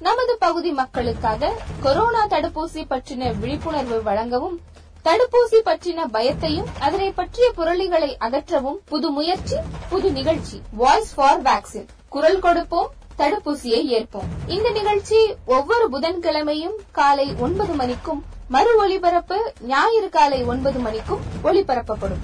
நமது 0.00 0.36
பகுதி 0.38 0.72
மக்களுக்காக 0.72 1.52
கொரோனா 1.82 2.26
தடுப்பூசி 2.26 2.82
பற்றின 2.90 3.38
விழிப்புணர்வு 3.38 4.02
வழங்கவும் 4.02 4.60
தடுப்பூசி 5.06 5.58
பற்றின 5.64 6.00
பயத்தையும் 6.12 6.68
அதனை 6.78 7.10
பற்றிய 7.10 7.46
புரளிகளை 7.56 8.16
அகற்றவும் 8.20 8.76
புது 8.84 9.10
முயற்சி 9.10 9.56
புது 9.88 10.12
நிகழ்ச்சி. 10.12 10.56
வாய்ஸ் 10.72 11.14
ஃபார் 11.14 11.42
வேக்சின் 11.42 11.88
குரல் 12.08 12.38
கொடுப்போம் 12.38 12.90
தடுப்பூசியை 13.18 13.80
ஏற்போம். 13.96 14.28
இந்த 14.46 14.70
நிகழ்ச்சி 14.70 15.18
ஒவ்வொரு 15.44 15.86
புதன்கிழமையும் 15.88 16.76
காலை 16.92 17.34
ஒன்பது 17.38 17.74
மணிக்கும் 17.74 18.20
மறு 18.48 18.76
ஒலிபரப்பு 18.76 19.38
ஞாயிறு 19.66 20.08
காலை 20.08 20.44
ஒன்பது 20.44 20.78
மணிக்கும் 20.78 21.22
ஒலிபரப்பப்படும் 21.44 22.22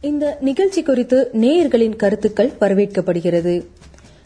இந்த 0.00 0.38
நிகழ்ச்சி 0.40 0.82
குறித்து 0.82 1.30
நேயர்களின் 1.32 1.96
கருத்துக்கள் 1.96 2.52
வரவேற்கப்படுகிறது. 2.60 3.54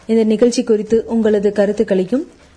இந்த 0.06 0.24
நிகழ்ச்சி 0.24 0.64
குறித்து 0.64 1.04
உங்களது 1.06 1.52
கருத்துக்களையும் 1.52 2.24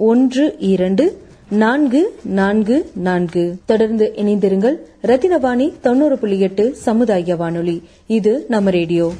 ஒன்று 0.00 0.56
இரண்டு 0.58 1.18
நான்கு 1.50 2.18
நான்கு 2.24 2.90
நான்கு. 2.94 3.56
தொடர்ந்து 3.64 4.12
இணைந்திருங்கள். 4.16 4.74
ரத்தினவாணி 5.02 5.72
தொண்ணூறு 5.80 6.18
புள்ளி 6.18 6.40
எட்டு 6.40 6.74
சமுதாய 6.74 7.36
வானொலி. 7.36 7.82
இது 8.06 8.44
நம்ம 8.48 8.70
ரேடியோ. 8.70 9.12